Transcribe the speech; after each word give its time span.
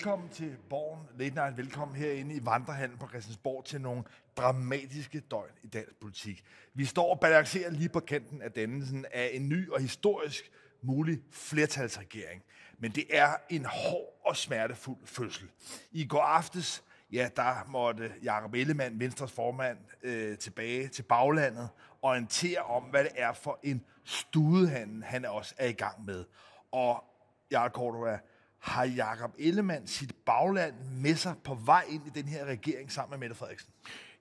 velkommen 0.00 0.28
til 0.28 0.56
Borgen 0.70 1.08
Late 1.18 1.34
Night. 1.34 1.56
Velkommen 1.56 1.96
herinde 1.96 2.34
i 2.34 2.46
Vandrehallen 2.46 2.98
på 2.98 3.08
Christiansborg 3.08 3.64
til 3.64 3.80
nogle 3.80 4.02
dramatiske 4.36 5.20
døgn 5.20 5.50
i 5.62 5.66
dansk 5.66 6.00
politik. 6.00 6.44
Vi 6.74 6.84
står 6.84 7.10
og 7.10 7.20
balancerer 7.20 7.70
lige 7.70 7.88
på 7.88 8.00
kanten 8.00 8.42
af 8.42 8.52
dannelsen 8.52 9.06
af 9.12 9.30
en 9.32 9.48
ny 9.48 9.70
og 9.70 9.80
historisk 9.80 10.50
mulig 10.82 11.18
flertalsregering. 11.32 12.42
Men 12.78 12.90
det 12.92 13.04
er 13.10 13.36
en 13.50 13.64
hård 13.64 14.20
og 14.24 14.36
smertefuld 14.36 14.98
fødsel. 15.04 15.48
I 15.92 16.06
går 16.06 16.22
aftes, 16.22 16.84
ja, 17.12 17.28
der 17.36 17.64
måtte 17.68 18.12
Jakob 18.22 18.54
Ellemann, 18.54 19.00
Venstres 19.00 19.32
formand, 19.32 19.78
øh, 20.02 20.38
tilbage 20.38 20.88
til 20.88 21.02
baglandet, 21.02 21.68
orientere 22.02 22.60
om, 22.60 22.82
hvad 22.82 23.04
det 23.04 23.12
er 23.14 23.32
for 23.32 23.58
en 23.62 23.84
studehandel, 24.04 25.04
han 25.04 25.24
også 25.24 25.54
er 25.58 25.66
i 25.66 25.72
gang 25.72 26.04
med. 26.04 26.24
Og 26.72 27.04
Jarl 27.50 27.70
Cordova, 27.70 28.18
har 28.60 28.84
Jakob 28.84 29.34
Ellemann 29.38 29.86
sit 29.86 30.14
bagland 30.26 30.74
med 31.02 31.14
sig 31.14 31.34
på 31.44 31.54
vej 31.54 31.84
ind 31.88 32.02
i 32.06 32.20
den 32.20 32.28
her 32.28 32.44
regering 32.44 32.92
sammen 32.92 33.10
med 33.10 33.18
Mette 33.18 33.36
Frederiksen? 33.36 33.70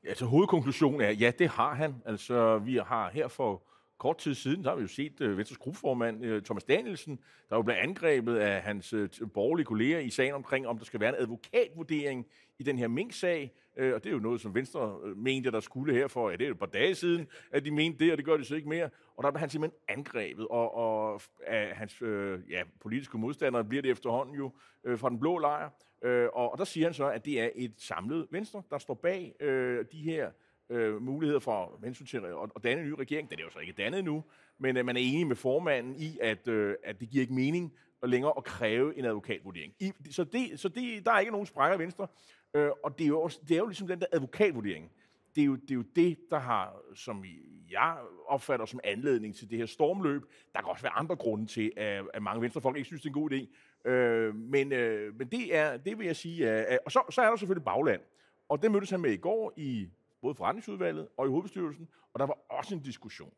Altså 0.04 0.26
hovedkonklusionen 0.26 1.02
er, 1.02 1.10
ja, 1.10 1.32
det 1.40 1.50
har 1.50 1.74
han. 1.74 1.96
Altså 2.06 2.58
vi 2.58 2.80
har 2.86 3.10
her 3.14 3.28
for 3.28 3.64
kort 4.00 4.18
tid 4.18 4.34
siden, 4.34 4.64
der 4.64 4.70
har 4.70 4.76
vi 4.76 4.82
jo 4.82 4.88
set 4.88 5.22
øh, 5.22 5.38
Venstres 5.38 5.58
gruppeformand 5.58 6.26
øh, 6.26 6.42
Thomas 6.42 6.64
Danielsen, 6.64 7.20
der 7.50 7.56
jo 7.56 7.62
blev 7.62 7.76
angrebet 7.80 8.36
af 8.36 8.62
hans 8.62 8.94
øh, 8.94 9.10
borgerlige 9.34 9.66
kolleger 9.66 10.00
i 10.00 10.10
sagen 10.10 10.34
omkring, 10.34 10.68
om 10.68 10.78
der 10.78 10.86
skal 10.86 11.00
være 11.00 11.10
en 11.10 11.22
advokatvurdering 11.22 12.28
i 12.60 12.64
den 12.64 12.78
her 12.78 12.88
Mink-sag. 12.88 13.52
Øh, 13.78 13.94
og 13.94 14.04
det 14.04 14.10
er 14.10 14.14
jo 14.14 14.20
noget, 14.20 14.42
som 14.42 14.56
Venstre 14.56 14.98
øh, 15.04 15.18
mente, 15.18 15.52
der 15.52 15.60
skulle 15.60 15.94
her 15.94 16.08
for, 16.08 16.30
ja, 16.30 16.36
det 16.36 16.44
er 16.44 16.48
jo 16.48 16.54
et 16.54 16.60
par 16.60 16.66
dage 16.66 16.96
siden, 16.96 17.28
at 17.52 17.66
de 17.66 17.72
mente 17.72 18.06
det, 18.06 18.12
og 18.12 18.18
det 18.18 18.26
gør 18.26 18.38
de 18.38 18.44
så 18.44 18.56
ikke 18.56 18.70
mere. 18.70 18.90
Og 19.18 19.24
der 19.24 19.32
blev 19.32 19.40
han 19.40 19.50
simpelthen 19.50 19.80
angrebet, 19.88 20.48
og, 20.48 20.76
og 20.76 21.22
af 21.48 21.76
hans 21.76 22.02
øh, 22.02 22.40
ja, 22.50 22.64
politiske 22.82 23.18
modstandere 23.18 23.66
bliver 23.66 23.82
det 23.82 23.92
efterhånden 23.92 24.36
jo 24.36 24.52
øh, 24.84 25.00
fra 25.00 25.10
den 25.10 25.20
blå 25.20 25.38
lejr. 25.38 25.70
Øh, 26.02 26.28
og, 26.34 26.52
og 26.52 26.58
der 26.58 26.64
siger 26.64 26.88
han 26.88 26.94
så, 26.94 27.10
at 27.10 27.26
det 27.26 27.42
er 27.42 27.50
et 27.56 27.74
samlet 27.78 28.28
Venstre, 28.32 28.64
der 28.70 28.78
står 28.78 28.94
bag 28.94 29.36
øh, 29.40 29.86
de 29.92 29.98
her 29.98 30.32
øh, 30.70 31.02
muligheder 31.02 31.40
for 31.40 31.80
hensyn 31.84 32.06
til 32.06 32.18
at, 32.18 32.24
at 32.56 32.64
danne 32.64 32.84
en 32.84 32.90
ny 32.90 32.94
regering. 33.00 33.30
Den 33.30 33.40
er 33.40 33.44
jo 33.44 33.50
så 33.50 33.60
ikke 33.60 33.74
dannet 33.74 34.04
nu, 34.04 34.24
men 34.58 34.78
øh, 34.78 34.86
man 34.86 34.98
er 34.98 35.02
enig 35.02 35.28
med 35.28 35.36
formanden 35.36 35.96
i, 35.96 36.18
at, 36.22 36.48
øh, 36.48 36.76
at 36.84 37.00
det 37.00 37.10
giver 37.10 37.22
ikke 37.22 37.34
mening 37.34 37.74
at 38.04 38.10
længere 38.10 38.34
at 38.38 38.44
kræve 38.44 38.98
en 38.98 39.06
advokatvurdering. 39.06 39.74
I, 39.80 39.92
så 40.12 40.24
det, 40.24 40.60
så 40.60 40.70
det, 40.70 41.06
der 41.06 41.12
er 41.12 41.20
ikke 41.20 41.32
nogen 41.32 41.48
sprækker 41.48 41.78
i 41.78 41.80
Venstre, 41.80 42.08
øh, 42.54 42.70
og 42.84 42.98
det 42.98 43.04
er, 43.04 43.08
jo 43.08 43.22
også, 43.22 43.40
det 43.48 43.52
er 43.52 43.60
jo 43.60 43.68
ligesom 43.68 43.88
den 43.88 44.00
der 44.00 44.06
advokatvurdering. 44.12 44.92
Det 45.36 45.42
er, 45.42 45.46
jo, 45.46 45.56
det 45.56 45.72
er 45.72 45.76
jo 45.76 45.84
det, 45.96 46.18
der 46.30 46.40
har, 46.40 46.82
som 46.96 47.26
jeg 47.72 47.98
opfatter 48.28 48.66
som 48.66 48.80
anledning 48.84 49.36
til 49.36 49.50
det 49.50 49.58
her 49.58 49.66
stormløb. 49.66 50.22
Der 50.54 50.62
kan 50.62 50.70
også 50.70 50.84
være 50.84 50.94
andre 50.94 51.16
grunde 51.16 51.46
til, 51.46 51.72
at, 51.78 52.04
at 52.14 52.24
mange 52.24 52.42
venstrefolk 52.42 52.78
ikke 52.78 52.88
synes, 52.88 53.02
det 53.02 53.10
er 53.10 53.14
en 53.14 53.22
god 53.22 53.32
idé. 53.32 53.48
Øh, 53.90 54.36
men, 54.36 54.72
øh, 54.72 55.16
men 55.16 55.28
det 55.28 55.56
er, 55.56 55.78
det 55.78 55.98
vil 55.98 56.06
jeg 56.06 56.16
sige. 56.16 56.48
Er, 56.48 56.78
og 56.86 56.92
så, 56.92 57.04
så 57.10 57.22
er 57.22 57.30
der 57.30 57.36
selvfølgelig 57.36 57.66
bagland. 57.66 58.02
Og 58.50 58.62
det 58.62 58.72
mødtes 58.72 58.90
han 58.90 59.00
med 59.00 59.12
i 59.12 59.18
går 59.18 59.54
i 59.58 59.90
både 60.22 60.36
forretningsudvalget 60.36 61.08
og 61.18 61.26
i 61.26 61.30
hovedbestyrelsen, 61.30 61.88
og 62.14 62.20
der 62.20 62.26
var 62.26 62.38
også 62.50 62.76
en 62.76 62.82
diskussion. 62.82 63.34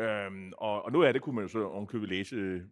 Øhm, 0.00 0.52
og, 0.58 0.84
og 0.84 0.92
noget 0.92 1.06
af 1.06 1.12
det 1.12 1.22
kunne 1.22 1.34
man 1.34 1.44
jo 1.44 1.48
så 1.48 1.68
omkøbe 1.68 2.06
læse 2.06 2.36
øh, 2.36 2.62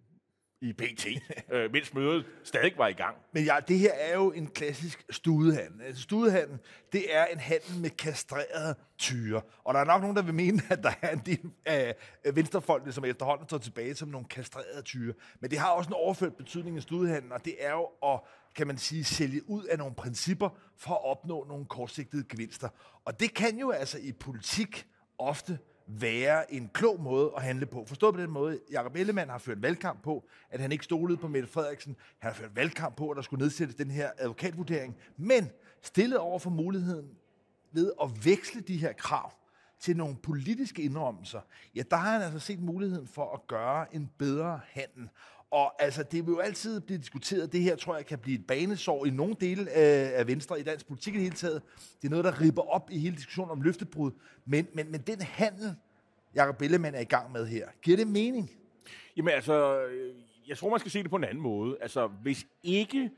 i 0.63 0.73
BT, 0.73 1.07
øh, 1.55 1.73
mens 1.73 1.95
mødet 1.95 2.27
stadig 2.45 2.73
var 2.77 2.89
i 2.89 2.93
gang. 2.93 3.17
Men 3.33 3.45
ja, 3.45 3.57
det 3.69 3.79
her 3.79 3.93
er 3.93 4.15
jo 4.15 4.33
en 4.33 4.47
klassisk 4.47 5.05
studehandel. 5.11 5.83
Altså, 5.83 6.03
studehandel, 6.03 6.59
det 6.93 7.17
er 7.17 7.25
en 7.25 7.39
handel 7.39 7.81
med 7.81 7.91
kastrerede 7.91 8.75
tyre. 8.99 9.43
Og 9.65 9.75
der 9.75 9.81
er 9.81 9.85
nok 9.85 10.01
nogen, 10.01 10.17
der 10.17 10.23
vil 10.23 10.35
mene, 10.35 10.63
at 10.71 10.83
der 10.83 10.93
er 11.03 11.11
en 11.11 11.23
del 11.27 11.51
af 11.67 11.97
venstrefolkene, 12.35 12.93
som 12.93 13.05
efterhånden 13.05 13.49
står 13.49 13.59
tilbage 13.59 13.95
som 13.95 14.09
nogle 14.09 14.27
kastrerede 14.27 14.83
tyre. 14.83 15.15
Men 15.41 15.51
det 15.51 15.59
har 15.59 15.71
også 15.71 15.89
en 15.89 15.95
overført 15.95 16.37
betydning 16.37 16.77
i 16.77 16.81
studehandel, 16.81 17.33
og 17.33 17.45
det 17.45 17.55
er 17.59 17.73
jo 17.73 17.89
at 18.05 18.21
kan 18.55 18.67
man 18.67 18.79
sige, 18.79 19.05
sælge 19.05 19.51
ud 19.51 19.65
af 19.65 19.79
nogle 19.79 19.95
principper 19.95 20.49
for 20.77 20.95
at 20.95 21.05
opnå 21.05 21.45
nogle 21.49 21.67
kortsigtede 21.67 22.25
gevinster. 22.29 22.69
Og 23.05 23.21
det 23.21 23.35
kan 23.35 23.59
jo 23.59 23.71
altså 23.71 23.99
i 23.99 24.13
politik 24.13 24.87
ofte 25.19 25.59
være 25.87 26.55
en 26.55 26.71
klog 26.75 27.01
måde 27.01 27.33
at 27.37 27.43
handle 27.43 27.67
på. 27.67 27.85
Forstået 27.87 28.15
på 28.15 28.21
den 28.21 28.31
måde, 28.31 28.61
Jacob 28.73 28.97
Ellemann 28.97 29.31
har 29.31 29.39
ført 29.39 29.63
valgkamp 29.63 30.03
på, 30.03 30.29
at 30.51 30.61
han 30.61 30.73
ikke 30.73 30.85
stolede 30.85 31.19
på 31.19 31.29
Mette 31.29 31.49
Frederiksen. 31.49 31.97
Han 32.19 32.33
har 32.33 32.35
ført 32.41 32.57
valgkamp 32.57 32.97
på, 32.97 33.11
at 33.11 33.17
der 33.17 33.23
skulle 33.23 33.43
nedsættes 33.43 33.75
den 33.75 33.91
her 33.91 34.11
advokatvurdering. 34.19 34.97
Men 35.17 35.51
stillet 35.83 36.19
over 36.19 36.39
for 36.39 36.51
muligheden 36.51 37.11
ved 37.73 37.93
at 38.03 38.25
veksle 38.25 38.61
de 38.61 38.77
her 38.77 38.93
krav 38.93 39.33
til 39.81 39.97
nogle 39.97 40.17
politiske 40.17 40.83
indrømmelser, 40.83 41.41
ja, 41.75 41.83
der 41.91 41.97
har 41.97 42.13
han 42.13 42.23
altså 42.23 42.39
set 42.39 42.61
muligheden 42.61 43.07
for 43.07 43.35
at 43.35 43.47
gøre 43.47 43.95
en 43.95 44.11
bedre 44.19 44.61
handel. 44.69 45.09
Og 45.51 45.83
altså, 45.83 46.03
det 46.03 46.27
vil 46.27 46.33
jo 46.33 46.39
altid 46.39 46.81
blive 46.81 46.99
diskuteret. 46.99 47.53
Det 47.53 47.61
her 47.61 47.77
tror 47.77 47.97
jeg 47.97 48.07
kan 48.07 48.19
blive 48.19 48.39
et 48.39 48.47
banesår 48.47 49.07
i 49.07 49.11
nogle 49.11 49.37
dele 49.41 49.71
af, 49.71 50.27
Venstre 50.27 50.61
i 50.61 50.63
dansk 50.63 50.87
politik 50.87 51.15
i 51.15 51.17
det 51.17 51.23
hele 51.23 51.37
taget. 51.37 51.63
Det 52.03 52.09
er 52.09 52.11
noget, 52.11 52.25
der 52.25 52.41
ripper 52.41 52.63
op 52.63 52.91
i 52.91 52.99
hele 52.99 53.17
diskussionen 53.17 53.51
om 53.51 53.63
løftebrud. 53.63 54.11
Men, 54.45 54.69
men, 54.75 54.91
men 54.91 55.01
den 55.01 55.21
handel, 55.21 55.75
Jacob 56.35 56.63
Ellemann 56.63 56.95
er 56.95 57.01
i 57.01 57.05
gang 57.05 57.33
med 57.33 57.47
her, 57.47 57.69
giver 57.83 57.97
det 57.97 58.07
mening? 58.07 58.51
Jamen 59.17 59.35
altså, 59.35 59.83
øh, 59.87 60.15
jeg 60.49 60.59
tror, 60.59 60.71
man 60.71 60.81
skal 60.81 60.93
se 60.93 61.03
det 61.03 61.11
på 61.11 61.17
en 61.17 61.25
anden 61.25 61.43
måde. 61.43 61.77
Altså, 61.81 62.07
hvis 62.07 62.47
ikke 62.63 63.11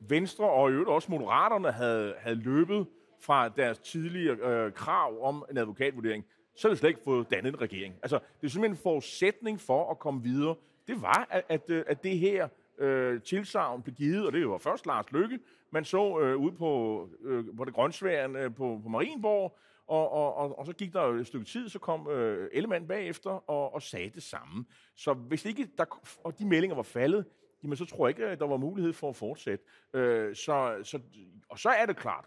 Venstre 0.00 0.50
og 0.50 0.70
i 0.70 0.72
øvrigt 0.72 0.90
også 0.90 1.10
Moderaterne 1.10 1.72
havde, 1.72 2.14
havde 2.18 2.36
løbet 2.36 2.86
fra 3.20 3.48
deres 3.48 3.78
tidligere 3.78 4.36
øh, 4.36 4.72
krav 4.72 5.22
om 5.22 5.44
en 5.50 5.58
advokatvurdering, 5.58 6.24
så 6.56 6.68
havde 6.68 6.76
vi 6.76 6.78
slet 6.78 6.88
ikke 6.88 7.00
fået 7.04 7.30
dannet 7.30 7.52
en 7.52 7.60
regering. 7.60 7.94
Altså, 8.02 8.18
det 8.40 8.46
er 8.46 8.50
simpelthen 8.50 8.72
en 8.72 8.82
forudsætning 8.82 9.60
for 9.60 9.90
at 9.90 9.98
komme 9.98 10.22
videre 10.22 10.54
det 10.88 11.02
var, 11.02 11.26
at, 11.30 11.44
at, 11.48 11.70
øh, 11.70 11.84
at 11.86 12.02
det 12.02 12.18
her 12.18 12.48
øh, 12.78 13.22
tilsavn 13.22 13.82
blev 13.82 13.94
givet, 13.94 14.26
og 14.26 14.32
det 14.32 14.48
var 14.48 14.58
først 14.58 14.86
Lars 14.86 15.12
Lykke, 15.12 15.38
man 15.70 15.84
så 15.84 16.20
øh, 16.20 16.36
ud 16.36 16.52
på, 16.52 17.08
øh, 17.22 17.44
på 17.56 17.64
det 17.64 17.74
grøntsværen 17.74 18.36
øh, 18.36 18.54
på, 18.54 18.80
på 18.82 18.88
Marienborg, 18.88 19.58
og, 19.86 20.12
og, 20.12 20.34
og, 20.34 20.58
og 20.58 20.66
så 20.66 20.72
gik 20.72 20.92
der 20.92 21.06
jo 21.06 21.14
et 21.14 21.26
stykke 21.26 21.46
tid, 21.46 21.68
så 21.68 21.78
kom 21.78 22.08
øh, 22.10 22.50
Ellemann 22.52 22.88
bagefter 22.88 23.50
og, 23.50 23.74
og 23.74 23.82
sagde 23.82 24.10
det 24.10 24.22
samme. 24.22 24.64
Så 24.94 25.12
hvis 25.12 25.44
ikke 25.44 25.68
der, 25.78 25.84
og 26.24 26.38
de 26.38 26.46
meldinger 26.46 26.76
var 26.76 26.82
faldet, 26.82 27.24
jamen 27.62 27.76
så 27.76 27.84
tror 27.84 28.06
jeg 28.06 28.18
ikke, 28.18 28.26
at 28.26 28.38
der 28.38 28.46
var 28.46 28.56
mulighed 28.56 28.92
for 28.92 29.08
at 29.08 29.16
fortsætte. 29.16 29.64
Øh, 29.94 30.36
så, 30.36 30.80
så, 30.82 31.00
og 31.48 31.58
så 31.58 31.68
er 31.68 31.86
det 31.86 31.96
klart, 31.96 32.24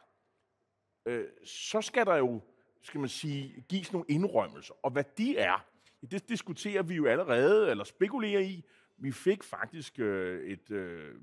øh, 1.06 1.26
så 1.44 1.82
skal 1.82 2.06
der 2.06 2.16
jo, 2.16 2.42
skal 2.82 3.00
man 3.00 3.10
sige, 3.10 3.66
gives 3.70 3.94
nogle 3.94 4.06
indrømmelser. 4.10 4.74
Og 4.84 4.92
hvad 4.92 5.04
de 5.18 5.38
er, 5.38 5.66
det 6.02 6.30
diskuterer 6.30 6.84
vi 6.84 6.96
jo 6.96 7.06
allerede, 7.06 7.72
eller 7.72 7.84
spekulerer 7.84 8.40
i. 8.40 8.64
Vi 8.98 9.12
fik 9.12 9.44
faktisk 9.44 10.00
øh, 10.00 10.52
et, 10.52 10.72
øh, 10.72 11.16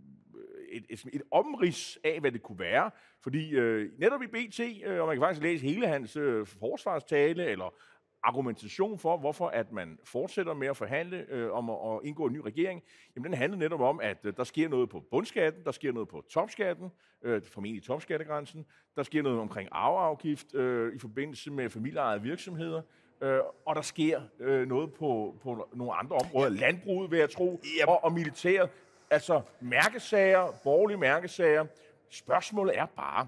et, 0.69 0.87
et, 0.91 1.05
et 1.12 1.22
omrids 1.31 1.99
af, 2.05 2.21
hvad 2.21 2.33
det 2.33 2.43
kunne 2.43 2.59
være. 2.59 2.91
Fordi 3.21 3.50
øh, 3.50 3.91
netop 3.99 4.22
i 4.22 4.27
BT, 4.27 4.61
øh, 4.61 5.00
og 5.00 5.06
man 5.06 5.16
kan 5.16 5.22
faktisk 5.22 5.43
læse 5.43 5.66
hele 5.66 5.87
hans 5.87 6.16
øh, 6.16 6.47
forsvarstale, 6.47 7.47
eller 7.47 7.75
argumentation 8.22 8.99
for, 8.99 9.16
hvorfor 9.16 9.49
at 9.49 9.72
man 9.72 9.99
fortsætter 10.05 10.55
med 10.55 10.69
at 10.69 10.77
forhandle 10.77 11.27
øh, 11.28 11.53
om 11.53 11.71
at, 11.71 11.77
at 11.77 12.00
indgå 12.05 12.27
en 12.27 12.33
ny 12.33 12.39
regering, 12.39 12.83
jamen 13.16 13.25
den 13.25 13.39
handler 13.39 13.59
netop 13.59 13.81
om, 13.81 14.00
at 14.00 14.19
øh, 14.25 14.33
der 14.37 14.45
sker 14.45 14.69
noget 14.69 14.89
på 14.89 15.00
bundskatten, 15.10 15.65
der 15.65 15.71
sker 15.71 15.93
noget 15.93 16.09
på 16.09 16.25
topskatten, 16.31 16.91
øh, 17.22 17.43
formentlig 17.43 17.83
topskattegrænsen, 17.83 18.66
der 18.97 19.03
sker 19.03 19.22
noget 19.22 19.39
omkring 19.39 19.69
arveafgift 19.72 20.55
øh, 20.55 20.95
i 20.95 20.99
forbindelse 20.99 21.50
med 21.50 21.71
familieejede 21.71 22.22
virksomheder, 22.22 22.83
øh, 23.21 23.41
og 23.67 23.77
der 23.77 23.83
sker 23.83 24.21
øh, 24.41 24.69
noget 24.69 24.93
på, 24.93 25.34
på 25.43 25.69
nogle 25.73 25.95
andre 25.95 26.17
områder. 26.17 26.49
Landbruget, 26.49 27.11
vil 27.11 27.19
jeg 27.19 27.31
tro, 27.31 27.61
og, 27.87 28.05
og 28.05 28.12
militæret. 28.12 28.71
Altså 29.11 29.43
mærkesager, 29.61 30.53
borgerlige 30.65 30.99
mærkesager. 30.99 31.67
Spørgsmålet 32.11 32.78
er 32.78 32.87
bare, 32.87 33.27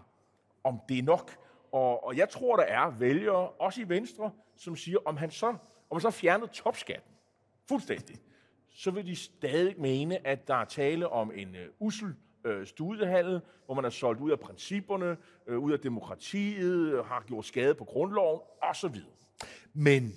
om 0.65 0.81
det 0.89 0.99
er 0.99 1.03
nok. 1.03 1.37
Og, 1.73 2.07
og 2.07 2.17
jeg 2.17 2.29
tror, 2.29 2.57
der 2.57 2.63
er 2.63 2.91
vælgere, 2.91 3.49
også 3.49 3.81
i 3.81 3.89
Venstre, 3.89 4.31
som 4.57 4.77
siger, 4.77 4.99
om 5.05 5.17
han 5.17 5.31
så, 5.31 5.47
om 5.91 5.97
han 5.97 6.01
så 6.01 6.11
fjernede 6.11 6.51
topskatten 6.53 7.13
fuldstændig, 7.69 8.17
så 8.69 8.91
vil 8.91 9.07
de 9.07 9.17
stadig 9.17 9.81
mene, 9.81 10.27
at 10.27 10.49
der 10.49 10.55
er 10.55 10.65
tale 10.65 11.09
om 11.09 11.33
en 11.35 11.49
uh, 11.49 11.87
usel 11.87 12.15
uh, 12.45 12.65
studehandel, 12.65 13.41
hvor 13.67 13.75
man 13.75 13.85
er 13.85 13.91
solgt 13.91 14.21
ud 14.21 14.31
af 14.31 14.41
principperne, 14.41 15.17
uh, 15.49 15.59
ud 15.59 15.73
af 15.73 15.81
demokratiet, 15.81 17.05
har 17.05 17.25
gjort 17.27 17.45
skade 17.45 17.75
på 17.75 17.85
grundloven 17.85 18.41
osv. 18.63 18.97
Men 19.75 20.15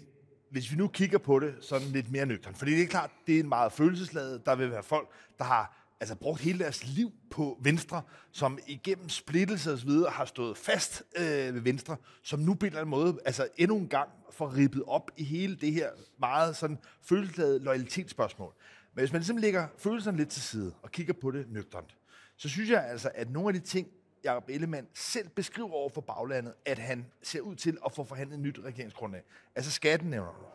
hvis 0.52 0.72
vi 0.72 0.76
nu 0.76 0.88
kigger 0.88 1.18
på 1.18 1.40
det 1.40 1.56
sådan 1.62 1.88
lidt 1.88 2.12
mere 2.12 2.26
nøgternt, 2.26 2.58
fordi 2.58 2.72
det 2.72 2.84
er 2.84 2.88
klart, 2.88 3.12
det 3.28 3.36
er 3.36 3.40
en 3.40 3.50
meget 3.50 3.72
følelsesladet. 3.72 4.46
Der 4.46 4.56
vil 4.56 4.72
være 4.72 4.84
folk, 4.84 5.10
der 5.38 5.44
har 5.44 5.84
altså 6.00 6.16
brugt 6.16 6.42
hele 6.42 6.60
deres 6.60 6.88
liv 6.88 7.12
på 7.32 7.58
Venstre, 7.62 8.02
som 8.32 8.60
igennem 8.68 9.10
splittelse 9.10 9.74
og 9.74 9.78
så 9.78 9.86
videre 9.86 10.12
har 10.12 10.26
stået 10.26 10.58
fast 10.58 11.04
øh, 11.18 11.56
ved 11.56 11.62
Venstre, 11.62 11.98
som 12.24 12.40
nu 12.40 12.54
på 12.54 12.66
en 12.66 12.68
eller 12.68 12.82
anden 12.82 12.90
måde, 12.90 13.18
altså 13.26 13.48
endnu 13.58 13.78
en 13.78 13.88
gang 13.88 14.10
får 14.32 14.56
rippet 14.56 14.84
op 14.88 15.12
i 15.18 15.24
hele 15.24 15.56
det 15.56 15.74
her 15.74 15.90
meget 16.20 16.56
sådan 16.56 16.78
følelsesladet 17.02 17.62
loyalitetsspørgsmål. 17.62 18.54
Men 18.96 19.02
hvis 19.02 19.12
man 19.12 19.20
ligesom 19.20 19.38
lægger 19.38 19.68
følelserne 19.78 20.18
lidt 20.18 20.30
til 20.30 20.42
side 20.42 20.74
og 20.82 20.92
kigger 20.92 21.14
på 21.22 21.32
det 21.32 21.52
nøgternt, 21.52 21.98
så 22.38 22.50
synes 22.50 22.70
jeg 22.70 22.88
altså, 22.88 23.12
at 23.16 23.30
nogle 23.30 23.48
af 23.48 23.54
de 23.62 23.68
ting, 23.68 23.88
Jacob 24.24 24.50
Ellemann 24.50 24.88
selv 24.94 25.30
beskriver 25.30 25.74
over 25.74 25.90
for 25.90 26.02
baglandet, 26.02 26.54
at 26.66 26.80
han 26.80 27.06
ser 27.22 27.42
ud 27.42 27.56
til 27.56 27.78
at 27.86 27.92
få 27.92 28.04
forhandlet 28.04 28.36
et 28.36 28.42
nyt 28.42 28.60
regeringsgrundlag. 28.64 29.22
Altså 29.56 29.72
skatten 29.72 30.10
nævner 30.10 30.32
du. 30.32 30.46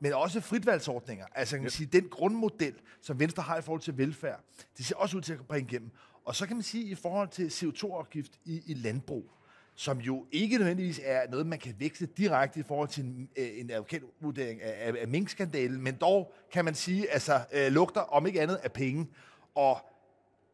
Men 0.00 0.12
også 0.12 0.40
fritvalgsordninger. 0.40 1.26
Altså 1.34 1.56
kan 1.56 1.62
man 1.62 1.70
sige, 1.70 1.86
den 1.86 2.08
grundmodel, 2.08 2.74
som 3.00 3.20
Venstre 3.20 3.42
har 3.42 3.58
i 3.58 3.62
forhold 3.62 3.80
til 3.80 3.98
velfærd, 3.98 4.40
det 4.78 4.86
ser 4.86 4.96
også 4.96 5.16
ud 5.16 5.22
til 5.22 5.32
at 5.32 5.46
bringe 5.48 5.70
igennem. 5.70 5.90
Og 6.24 6.36
så 6.36 6.46
kan 6.46 6.56
man 6.56 6.62
sige, 6.62 6.84
i 6.84 6.94
forhold 6.94 7.28
til 7.28 7.48
CO2-afgift 7.48 8.32
i, 8.44 8.62
i 8.66 8.74
landbrug, 8.74 9.30
som 9.74 9.98
jo 9.98 10.26
ikke 10.32 10.58
nødvendigvis 10.58 11.00
er 11.04 11.30
noget, 11.30 11.46
man 11.46 11.58
kan 11.58 11.74
veksle 11.78 12.06
direkte 12.06 12.60
i 12.60 12.62
forhold 12.62 12.88
til 12.88 13.04
en, 13.04 13.28
øh, 13.36 13.48
en 13.54 13.70
advokatvurdering 13.70 14.62
af, 14.62 14.88
af, 14.88 14.94
af 15.00 15.08
minkskandalen, 15.08 15.82
men 15.82 15.94
dog 15.94 16.34
kan 16.52 16.64
man 16.64 16.74
sige, 16.74 17.10
altså 17.10 17.40
øh, 17.52 17.72
lugter 17.72 18.00
om 18.00 18.26
ikke 18.26 18.40
andet 18.40 18.54
af 18.54 18.72
penge. 18.72 19.06
Og 19.54 19.78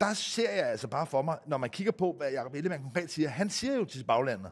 der 0.03 0.15
ser 0.15 0.51
jeg 0.51 0.71
altså 0.71 0.89
bare 0.89 1.07
for 1.07 1.23
mig, 1.23 1.39
når 1.47 1.59
man 1.59 1.71
kigger 1.71 1.93
på, 1.93 2.15
hvad 2.17 2.33
Jacob 2.33 2.55
Ellemann 2.55 2.83
konkret 2.83 3.11
siger, 3.11 3.29
han 3.29 3.51
siger 3.51 3.75
jo 3.75 3.85
til 3.85 4.05
baglandet, 4.05 4.51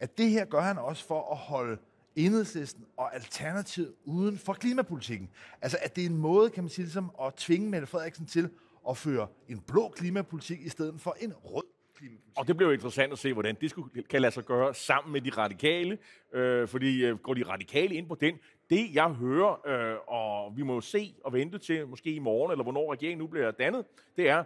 at 0.00 0.18
det 0.18 0.30
her 0.30 0.44
gør 0.44 0.60
han 0.60 0.78
også 0.78 1.06
for 1.06 1.32
at 1.32 1.36
holde 1.36 1.78
enhedslisten 2.16 2.84
og 2.96 3.14
alternativet 3.14 3.94
uden 4.04 4.38
for 4.38 4.52
klimapolitikken. 4.52 5.30
Altså, 5.62 5.78
at 5.82 5.96
det 5.96 6.02
er 6.02 6.08
en 6.08 6.16
måde, 6.16 6.50
kan 6.50 6.64
man 6.64 6.70
sige, 6.70 6.84
ligesom 6.84 7.10
at 7.22 7.34
tvinge 7.34 7.70
Mette 7.70 7.86
Frederiksen 7.86 8.26
til 8.26 8.50
at 8.88 8.96
føre 8.96 9.26
en 9.48 9.60
blå 9.60 9.88
klimapolitik 9.88 10.60
i 10.60 10.68
stedet 10.68 11.00
for 11.00 11.16
en 11.20 11.32
rød 11.44 11.64
klimapolitik. 11.94 12.38
Og 12.38 12.48
det 12.48 12.56
bliver 12.56 12.70
jo 12.70 12.74
interessant 12.74 13.12
at 13.12 13.18
se, 13.18 13.32
hvordan 13.32 13.56
det 13.60 13.70
skulle, 13.70 14.02
kan 14.02 14.22
lade 14.22 14.32
sig 14.32 14.44
gøre 14.44 14.74
sammen 14.74 15.12
med 15.12 15.20
de 15.20 15.30
radikale. 15.30 15.98
Øh, 16.32 16.68
fordi 16.68 17.04
øh, 17.04 17.18
går 17.18 17.34
de 17.34 17.42
radikale 17.42 17.94
ind 17.94 18.08
på 18.08 18.14
den, 18.14 18.34
det 18.70 18.94
jeg 18.94 19.08
hører, 19.08 19.66
øh, 19.66 19.96
og 20.06 20.56
vi 20.56 20.62
må 20.62 20.74
jo 20.74 20.80
se 20.80 21.14
og 21.24 21.32
vente 21.32 21.58
til, 21.58 21.86
måske 21.86 22.10
i 22.10 22.18
morgen, 22.18 22.50
eller 22.52 22.62
hvornår 22.62 22.92
regeringen 22.92 23.18
nu 23.18 23.26
bliver 23.26 23.50
dannet, 23.50 23.84
det 24.16 24.28
er, 24.28 24.44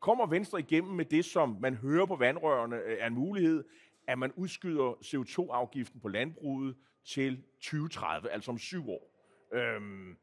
kommer 0.00 0.26
Venstre 0.26 0.58
igennem 0.58 0.92
med 0.92 1.04
det, 1.04 1.24
som 1.24 1.56
man 1.60 1.74
hører 1.74 2.06
på 2.06 2.16
vandrørene 2.16 2.76
øh, 2.76 2.96
er 3.00 3.06
en 3.06 3.14
mulighed, 3.14 3.64
at 4.06 4.18
man 4.18 4.32
udskyder 4.36 4.92
CO2-afgiften 4.92 6.00
på 6.00 6.08
landbruget 6.08 6.76
til 7.04 7.42
2030, 7.60 8.30
altså 8.30 8.50
om 8.50 8.58
syv 8.58 8.88
år. 8.90 9.10
Øhm, 9.52 10.16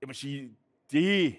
jeg 0.00 0.08
vil 0.08 0.14
sige, 0.14 0.56
det, 0.92 1.34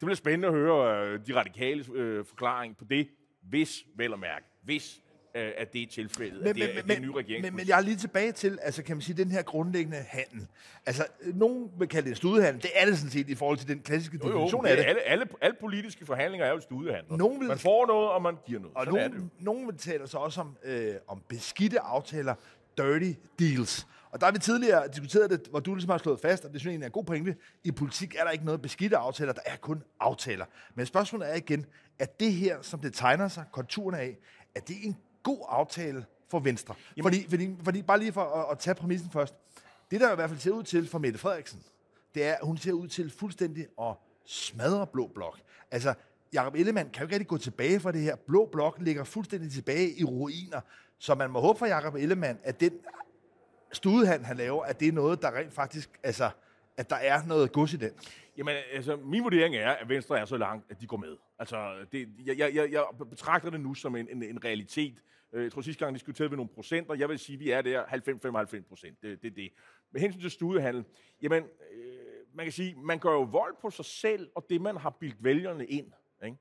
det 0.00 0.06
bliver 0.06 0.14
spændende 0.14 0.48
at 0.48 0.54
høre 0.54 1.06
øh, 1.06 1.26
de 1.26 1.34
radikale 1.34 1.84
øh, 1.94 2.24
forklaring 2.24 2.76
på 2.76 2.84
det, 2.84 3.08
hvis, 3.42 3.86
vel 3.94 4.12
at 4.12 4.18
mærke, 4.18 4.46
hvis 4.62 5.02
at 5.34 5.72
det 5.72 5.82
er 5.82 5.86
tilfældet, 5.86 6.40
men, 6.40 6.48
at 6.48 6.54
det, 6.54 6.68
men, 6.68 6.78
at 6.78 6.84
det 6.84 6.92
er 6.92 6.96
en 6.96 7.02
ny 7.02 7.08
regering. 7.08 7.44
Men, 7.44 7.56
men 7.56 7.68
jeg 7.68 7.78
er 7.78 7.82
lige 7.82 7.96
tilbage 7.96 8.32
til, 8.32 8.58
altså 8.62 8.82
kan 8.82 8.96
man 8.96 9.02
sige, 9.02 9.16
den 9.16 9.30
her 9.30 9.42
grundlæggende 9.42 10.04
handel. 10.08 10.46
Altså, 10.86 11.06
nogen 11.34 11.70
vil 11.78 11.88
kalde 11.88 12.04
det 12.04 12.10
en 12.10 12.16
studehandel. 12.16 12.62
Det 12.62 12.70
er 12.74 12.86
det 12.86 12.98
sådan 12.98 13.10
set 13.10 13.28
i 13.28 13.34
forhold 13.34 13.58
til 13.58 13.68
den 13.68 13.80
klassiske 13.80 14.18
jo, 14.22 14.28
definition 14.28 14.64
jo, 14.64 14.70
af 14.70 14.76
det. 14.76 14.84
Alle, 14.84 15.00
alle, 15.00 15.26
alle 15.40 15.56
politiske 15.60 16.06
forhandlinger 16.06 16.46
er 16.46 16.50
jo 16.50 16.60
studehandler. 16.60 17.16
Nogen 17.16 17.40
vil, 17.40 17.48
man 17.48 17.58
får 17.58 17.86
noget, 17.86 18.10
og 18.10 18.22
man 18.22 18.36
giver 18.46 18.60
noget. 18.60 18.76
Og 18.76 18.84
sådan 18.84 18.94
nogen, 18.94 19.12
er 19.12 19.16
det 19.16 19.24
jo. 19.24 19.44
nogen 19.44 19.66
vil 19.66 19.76
tale 19.76 20.08
så 20.08 20.18
også 20.18 20.40
om, 20.40 20.56
øh, 20.64 20.94
om 21.08 21.22
beskidte 21.28 21.80
aftaler, 21.80 22.34
dirty 22.78 23.12
deals. 23.38 23.86
Og 24.10 24.20
der 24.20 24.26
har 24.26 24.32
vi 24.32 24.38
tidligere 24.38 24.88
diskuteret 24.88 25.30
det, 25.30 25.48
hvor 25.50 25.60
du 25.60 25.74
ligesom 25.74 25.90
har 25.90 25.98
slået 25.98 26.20
fast, 26.20 26.44
og 26.44 26.52
det 26.52 26.60
synes 26.60 26.74
jeg 26.74 26.82
er 26.82 26.86
en 26.86 26.92
god 26.92 27.04
pointe. 27.04 27.36
I 27.64 27.70
politik 27.70 28.14
er 28.14 28.24
der 28.24 28.30
ikke 28.30 28.44
noget 28.44 28.62
beskidte 28.62 28.96
aftaler, 28.96 29.32
der 29.32 29.40
er 29.46 29.56
kun 29.56 29.82
aftaler. 30.00 30.44
Men 30.74 30.86
spørgsmålet 30.86 31.30
er 31.30 31.34
igen, 31.34 31.66
at 31.98 32.20
det 32.20 32.32
her, 32.32 32.62
som 32.62 32.80
det 32.80 32.94
tegner 32.94 33.28
sig, 33.28 33.44
konturerne 33.52 33.98
af, 33.98 34.18
er 34.54 34.60
det 34.60 34.76
en 34.82 34.96
god 35.22 35.46
aftale 35.48 36.04
for 36.28 36.38
Venstre? 36.38 36.74
Fordi, 37.02 37.26
fordi, 37.30 37.56
fordi, 37.64 37.82
bare 37.82 37.98
lige 37.98 38.12
for 38.12 38.24
at, 38.24 38.52
at 38.52 38.58
tage 38.58 38.74
præmissen 38.74 39.10
først. 39.10 39.34
Det, 39.90 40.00
der 40.00 40.12
i 40.12 40.14
hvert 40.14 40.30
fald 40.30 40.40
ser 40.40 40.50
ud 40.50 40.62
til 40.62 40.88
for 40.88 40.98
Mette 40.98 41.18
Frederiksen, 41.18 41.62
det 42.14 42.24
er, 42.24 42.32
at 42.32 42.40
hun 42.42 42.58
ser 42.58 42.72
ud 42.72 42.88
til 42.88 43.10
fuldstændig 43.10 43.66
at 43.80 43.94
smadre 44.26 44.86
Blå 44.86 45.06
Blok. 45.14 45.38
Altså, 45.70 45.94
Jacob 46.32 46.54
Ellemann 46.54 46.90
kan 46.90 47.00
jo 47.00 47.06
ikke 47.06 47.14
rigtig 47.14 47.28
gå 47.28 47.38
tilbage 47.38 47.80
for 47.80 47.90
det 47.90 48.00
her. 48.00 48.16
Blå 48.16 48.48
Blok 48.52 48.76
ligger 48.80 49.04
fuldstændig 49.04 49.52
tilbage 49.52 49.98
i 49.98 50.04
ruiner. 50.04 50.60
Så 50.98 51.14
man 51.14 51.30
må 51.30 51.40
håbe 51.40 51.58
for 51.58 51.66
Jacob 51.66 51.94
Ellemann, 51.94 52.38
at 52.42 52.60
den 52.60 52.72
studehandel, 53.72 54.26
han 54.26 54.36
laver, 54.36 54.64
at 54.64 54.80
det 54.80 54.88
er 54.88 54.92
noget, 54.92 55.22
der 55.22 55.36
rent 55.36 55.52
faktisk, 55.52 55.90
altså, 56.02 56.30
at 56.76 56.90
der 56.90 56.96
er 56.96 57.22
noget 57.26 57.52
gods 57.52 57.72
i 57.72 57.76
den. 57.76 57.90
Jamen, 58.40 58.54
altså, 58.72 58.96
min 58.96 59.22
vurdering 59.22 59.56
er, 59.56 59.70
at 59.70 59.88
Venstre 59.88 60.20
er 60.20 60.24
så 60.24 60.36
langt, 60.36 60.70
at 60.70 60.80
de 60.80 60.86
går 60.86 60.96
med. 60.96 61.16
Altså, 61.38 61.86
det, 61.92 62.08
jeg, 62.24 62.38
jeg, 62.38 62.72
jeg 62.72 62.84
betragter 63.10 63.50
det 63.50 63.60
nu 63.60 63.74
som 63.74 63.96
en, 63.96 64.08
en, 64.10 64.22
en 64.22 64.44
realitet. 64.44 65.02
Øh, 65.32 65.42
jeg 65.42 65.52
tror 65.52 65.60
sidste 65.60 65.84
gang 65.84 65.94
diskuterede 65.94 66.30
vi 66.30 66.36
nogle 66.36 66.48
procenter. 66.54 66.94
Jeg 66.94 67.08
vil 67.08 67.18
sige, 67.18 67.34
at 67.34 67.40
vi 67.40 67.50
er 67.50 67.62
der 67.62 67.84
90-95 67.84 68.68
procent. 68.68 69.02
Det 69.02 69.12
er 69.12 69.16
det, 69.16 69.36
det. 69.36 69.52
Med 69.92 70.00
hensyn 70.00 70.20
til 70.20 70.30
studiehandel, 70.30 70.84
jamen, 71.22 71.42
øh, 71.72 71.96
man 72.34 72.46
kan 72.46 72.52
sige, 72.52 72.74
man 72.74 72.98
gør 72.98 73.12
jo 73.12 73.22
vold 73.22 73.54
på 73.62 73.70
sig 73.70 73.84
selv 73.84 74.30
og 74.34 74.46
det, 74.50 74.60
man 74.60 74.76
har 74.76 74.90
bildt 74.90 75.24
vælgerne 75.24 75.66
ind. 75.66 75.92
Ikke? 76.24 76.36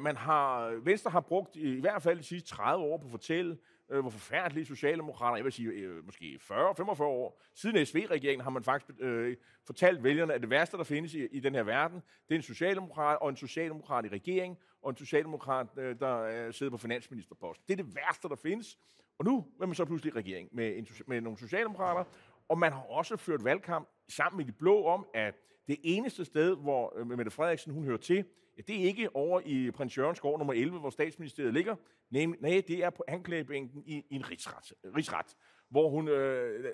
Man 0.00 0.16
har, 0.16 0.70
Venstre 0.84 1.10
har 1.10 1.20
brugt 1.20 1.56
i, 1.56 1.76
i 1.76 1.80
hvert 1.80 2.02
fald 2.02 2.18
de 2.18 2.24
sidste 2.24 2.48
30 2.48 2.84
år 2.84 2.98
på 2.98 3.04
at 3.04 3.10
fortælle, 3.10 3.58
øh, 3.90 4.00
hvor 4.00 4.10
forfærdelige 4.10 4.66
socialdemokrater, 4.66 5.36
jeg 5.36 5.44
vil 5.44 5.52
sige 5.52 5.68
øh, 5.68 6.04
måske 6.04 6.40
40-45 6.42 7.02
år, 7.02 7.40
siden 7.54 7.86
SV-regeringen 7.86 8.42
har 8.44 8.50
man 8.50 8.64
faktisk 8.64 9.00
øh, 9.00 9.36
fortalt 9.66 10.04
vælgerne, 10.04 10.34
at 10.34 10.40
det 10.40 10.50
værste, 10.50 10.76
der 10.76 10.84
findes 10.84 11.14
i, 11.14 11.26
i 11.26 11.40
den 11.40 11.54
her 11.54 11.62
verden, 11.62 12.02
det 12.28 12.34
er 12.34 12.38
en 12.38 12.42
socialdemokrat 12.42 13.18
og 13.20 13.28
en 13.28 13.36
socialdemokrat 13.36 14.04
i 14.04 14.08
regering, 14.08 14.58
og 14.82 14.90
en 14.90 14.96
socialdemokrat, 14.96 15.66
øh, 15.76 15.98
der 16.00 16.18
øh, 16.18 16.52
sidder 16.54 16.70
på 16.70 16.78
finansministerposten. 16.78 17.64
Det 17.68 17.72
er 17.80 17.84
det 17.84 17.94
værste, 17.94 18.28
der 18.28 18.36
findes. 18.36 18.78
Og 19.18 19.24
nu 19.24 19.46
er 19.62 19.66
man 19.66 19.74
så 19.74 19.84
pludselig 19.84 20.14
i 20.14 20.16
regering 20.16 20.48
med, 20.52 20.76
en, 20.76 20.86
med 21.06 21.20
nogle 21.20 21.38
socialdemokrater, 21.38 22.04
og 22.48 22.58
man 22.58 22.72
har 22.72 22.80
også 22.80 23.16
ført 23.16 23.44
valgkamp 23.44 23.88
sammen 24.08 24.36
med 24.36 24.44
de 24.44 24.52
blå 24.52 24.84
om, 24.84 25.06
at 25.14 25.34
det 25.68 25.76
eneste 25.82 26.24
sted, 26.24 26.56
hvor 26.56 26.98
øh, 26.98 27.06
Mette 27.06 27.30
Frederiksen 27.30 27.72
hun 27.72 27.84
hører 27.84 27.98
til, 27.98 28.24
ja, 28.56 28.62
det 28.66 28.80
er 28.80 28.84
ikke 28.84 29.16
over 29.16 29.40
i 29.44 29.70
prins 29.70 29.98
Jørgens 29.98 30.20
gård 30.20 30.38
nummer 30.38 30.54
11, 30.54 30.78
hvor 30.78 30.90
statsministeriet 30.90 31.54
ligger. 31.54 31.76
Nej, 32.10 32.26
nej 32.40 32.62
det 32.68 32.84
er 32.84 32.90
på 32.90 33.04
anklagebænken 33.08 33.82
i, 33.86 33.96
i 34.10 34.14
en 34.14 34.30
rigsret, 34.30 34.72
rigsret, 34.96 35.36
hvor 35.70 35.90
hun 35.90 36.08
øh, 36.08 36.64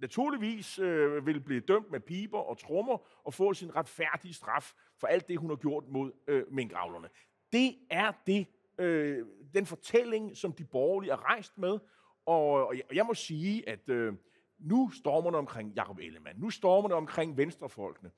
naturligvis 0.00 0.78
øh, 0.78 1.26
vil 1.26 1.40
blive 1.40 1.60
dømt 1.60 1.90
med 1.90 2.00
piber 2.00 2.38
og 2.38 2.58
trommer 2.58 3.26
og 3.26 3.34
få 3.34 3.54
sin 3.54 3.76
retfærdige 3.76 4.34
straf 4.34 4.72
for 5.00 5.06
alt 5.06 5.28
det, 5.28 5.38
hun 5.38 5.50
har 5.50 5.56
gjort 5.56 5.84
mod 5.88 6.12
øh, 6.26 6.52
minkavlerne. 6.52 7.08
Det 7.52 7.74
er 7.90 8.12
det, 8.26 8.46
øh, 8.78 9.26
den 9.54 9.66
fortælling, 9.66 10.36
som 10.36 10.52
de 10.52 10.64
borgerlige 10.64 11.12
er 11.12 11.24
rejst 11.24 11.58
med, 11.58 11.78
og, 12.26 12.66
og 12.66 12.76
jeg, 12.76 12.84
jeg 12.94 13.06
må 13.06 13.14
sige, 13.14 13.68
at 13.68 13.88
øh, 13.88 14.14
nu 14.58 14.90
stormer 14.90 15.30
det 15.30 15.38
omkring 15.38 15.72
Jacob 15.76 15.98
Ellemann, 15.98 16.40
nu 16.40 16.50
stormer 16.50 16.88
det 16.88 16.96
omkring 16.96 17.36
venstrefolkene, 17.36 18.10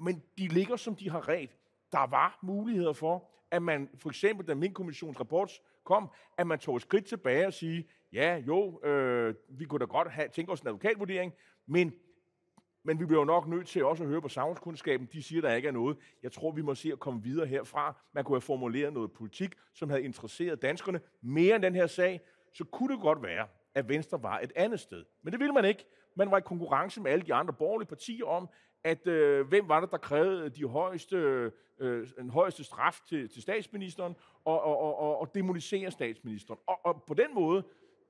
men 0.00 0.22
de 0.38 0.48
ligger, 0.48 0.76
som 0.76 0.96
de 0.96 1.10
har 1.10 1.28
ret. 1.28 1.50
Der 1.92 2.06
var 2.06 2.38
muligheder 2.42 2.92
for, 2.92 3.30
at 3.50 3.62
man, 3.62 3.88
for 3.94 4.08
eksempel 4.08 4.48
da 4.48 4.54
min 4.54 4.74
kommissions 4.74 5.20
rapport 5.20 5.52
kom, 5.84 6.10
at 6.38 6.46
man 6.46 6.58
tog 6.58 6.76
et 6.76 6.82
skridt 6.82 7.04
tilbage 7.04 7.46
og 7.46 7.52
sige, 7.52 7.88
ja, 8.12 8.36
jo, 8.36 8.84
øh, 8.84 9.34
vi 9.48 9.64
kunne 9.64 9.78
da 9.78 9.84
godt 9.84 10.10
have, 10.10 10.28
tænke 10.28 10.52
os 10.52 10.60
en 10.60 10.68
advokatvurdering, 10.68 11.32
men, 11.66 11.92
men 12.82 13.00
vi 13.00 13.06
bliver 13.06 13.20
jo 13.20 13.24
nok 13.24 13.48
nødt 13.48 13.66
til 13.66 13.84
også 13.84 14.02
at 14.04 14.08
høre 14.08 14.20
på 14.20 14.28
savnskundskaben, 14.28 15.08
De 15.12 15.22
siger, 15.22 15.42
der 15.42 15.54
ikke 15.54 15.68
er 15.68 15.72
noget. 15.72 15.96
Jeg 16.22 16.32
tror, 16.32 16.50
vi 16.50 16.62
må 16.62 16.74
se 16.74 16.92
at 16.92 16.98
komme 16.98 17.22
videre 17.22 17.46
herfra. 17.46 17.96
Man 18.12 18.24
kunne 18.24 18.36
have 18.36 18.40
formuleret 18.40 18.92
noget 18.92 19.12
politik, 19.12 19.54
som 19.74 19.90
havde 19.90 20.02
interesseret 20.02 20.62
danskerne 20.62 21.00
mere 21.20 21.54
end 21.54 21.62
den 21.62 21.74
her 21.74 21.86
sag. 21.86 22.20
Så 22.52 22.64
kunne 22.64 22.94
det 22.94 23.02
godt 23.02 23.22
være, 23.22 23.46
at 23.74 23.88
Venstre 23.88 24.22
var 24.22 24.38
et 24.38 24.52
andet 24.56 24.80
sted. 24.80 25.04
Men 25.22 25.32
det 25.32 25.40
ville 25.40 25.52
man 25.52 25.64
ikke. 25.64 25.84
Man 26.14 26.30
var 26.30 26.38
i 26.38 26.40
konkurrence 26.40 27.00
med 27.00 27.10
alle 27.10 27.26
de 27.26 27.34
andre 27.34 27.52
borgerlige 27.52 27.88
partier 27.88 28.24
om, 28.24 28.48
at 28.84 29.06
øh, 29.06 29.46
hvem 29.46 29.68
var 29.68 29.80
det, 29.80 29.90
der 29.90 29.98
krævede 29.98 30.50
de 30.50 30.64
højeste, 30.64 31.16
øh, 31.78 32.06
den 32.18 32.30
højeste 32.30 32.64
straf 32.64 33.00
til, 33.08 33.28
til 33.28 33.42
statsministeren, 33.42 34.16
og, 34.44 34.62
og, 34.62 34.78
og, 34.78 34.98
og, 34.98 35.20
og 35.20 35.34
demonisere 35.34 35.90
statsministeren. 35.90 36.60
Og, 36.66 36.80
og 36.84 37.02
på 37.06 37.14
den 37.14 37.34
måde, 37.34 37.62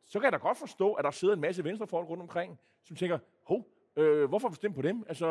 så 0.04 0.18
kan 0.18 0.25
jeg 0.25 0.32
da 0.32 0.37
godt 0.38 0.58
forstå, 0.58 0.92
at 0.92 1.04
der 1.04 1.11
sidder 1.11 1.35
en 1.35 1.40
masse 1.40 1.64
venstrefolk 1.64 2.08
rundt 2.08 2.23
omkring, 2.23 2.58
som 2.85 2.96
tænker, 2.96 3.18
hov, 3.42 3.66
øh, 3.96 4.28
hvorfor 4.28 4.49
bestemme 4.49 4.75
på 4.75 4.82
dem? 4.82 5.04
Altså, 5.08 5.26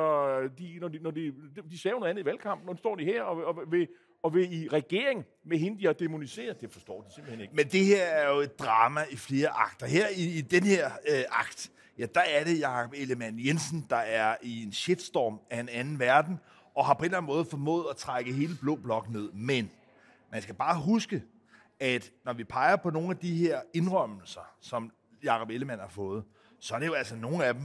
de, 0.57 0.77
når 0.79 0.87
de, 0.87 0.99
når 0.99 1.11
de, 1.11 1.33
de 1.71 1.79
sagde 1.79 1.99
noget 1.99 2.09
andet 2.09 2.23
i 2.23 2.25
valgkampen, 2.25 2.67
nu 2.69 2.77
står 2.77 2.95
de 2.95 3.05
her 3.05 3.23
og, 3.23 3.45
og 3.45 3.71
vil, 3.71 3.87
og 4.23 4.33
vil 4.33 4.63
i 4.63 4.67
regering 4.67 5.25
med 5.43 5.57
hende, 5.57 5.79
de 5.79 5.85
har 5.85 5.93
demoniseret. 5.93 6.61
Det 6.61 6.71
forstår 6.71 7.01
de 7.01 7.13
simpelthen 7.13 7.41
ikke. 7.41 7.55
Men 7.55 7.67
det 7.67 7.85
her 7.85 8.03
er 8.03 8.29
jo 8.33 8.39
et 8.39 8.59
drama 8.59 9.01
i 9.11 9.15
flere 9.15 9.49
akter. 9.49 9.85
Her 9.85 10.07
i, 10.15 10.37
i 10.37 10.41
den 10.41 10.63
her 10.63 10.85
øh, 10.85 11.23
akt, 11.29 11.71
ja, 11.97 12.05
der 12.15 12.21
er 12.21 12.43
det 12.43 12.59
Jakob 12.59 12.93
Ellemann 12.95 13.45
Jensen, 13.45 13.87
der 13.89 13.95
er 13.95 14.35
i 14.41 14.63
en 14.63 14.71
shitstorm 14.71 15.39
af 15.49 15.59
en 15.59 15.69
anden 15.69 15.99
verden, 15.99 16.39
og 16.75 16.85
har 16.85 16.93
på 16.93 16.99
en 16.99 17.05
eller 17.05 17.17
anden 17.17 17.27
måde 17.27 17.45
formået 17.45 17.85
at 17.89 17.97
trække 17.97 18.33
hele 18.33 18.57
Blå 18.61 18.75
Blok 18.75 19.09
ned. 19.09 19.31
Men 19.31 19.71
man 20.31 20.41
skal 20.41 20.55
bare 20.55 20.81
huske, 20.81 21.23
at 21.79 22.11
når 22.25 22.33
vi 22.33 22.43
peger 22.43 22.75
på 22.75 22.89
nogle 22.89 23.09
af 23.09 23.17
de 23.17 23.35
her 23.35 23.61
indrømmelser, 23.73 24.55
som 24.61 24.91
Jakob 25.23 25.49
Ellemann 25.49 25.81
har 25.81 25.87
fået, 25.87 26.23
så 26.59 26.75
er 26.75 26.79
det 26.79 26.87
jo 26.87 26.93
altså 26.93 27.15
nogle 27.15 27.45
af 27.45 27.53
dem, 27.53 27.63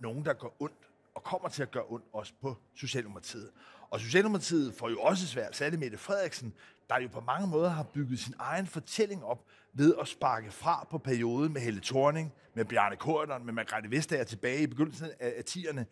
nogen, 0.00 0.24
der 0.24 0.32
går 0.32 0.56
ondt, 0.60 0.90
og 1.14 1.22
kommer 1.22 1.48
til 1.48 1.62
at 1.62 1.70
gøre 1.70 1.84
ondt 1.88 2.04
også 2.12 2.32
på 2.40 2.56
Socialdemokratiet. 2.74 3.50
Og 3.90 4.00
Socialdemokratiet 4.00 4.74
får 4.74 4.88
jo 4.88 5.00
også 5.00 5.26
svært, 5.26 5.56
særligt 5.56 5.80
Mette 5.80 5.98
Frederiksen, 5.98 6.54
der 6.90 7.00
jo 7.00 7.08
på 7.08 7.20
mange 7.20 7.46
måder 7.46 7.68
har 7.68 7.82
bygget 7.82 8.18
sin 8.18 8.34
egen 8.38 8.66
fortælling 8.66 9.24
op 9.24 9.44
ved 9.72 9.94
at 10.00 10.08
sparke 10.08 10.50
fra 10.50 10.86
på 10.90 10.98
perioden 10.98 11.52
med 11.52 11.60
Helle 11.60 11.80
Thorning, 11.80 12.32
med 12.54 12.64
Bjarne 12.64 12.96
Korydon, 12.96 13.46
med 13.46 13.52
Margrethe 13.52 13.90
Vestager 13.90 14.24
tilbage 14.24 14.62
i 14.62 14.66
begyndelsen 14.66 15.06
af 15.20 15.42
10'erne. 15.50 15.84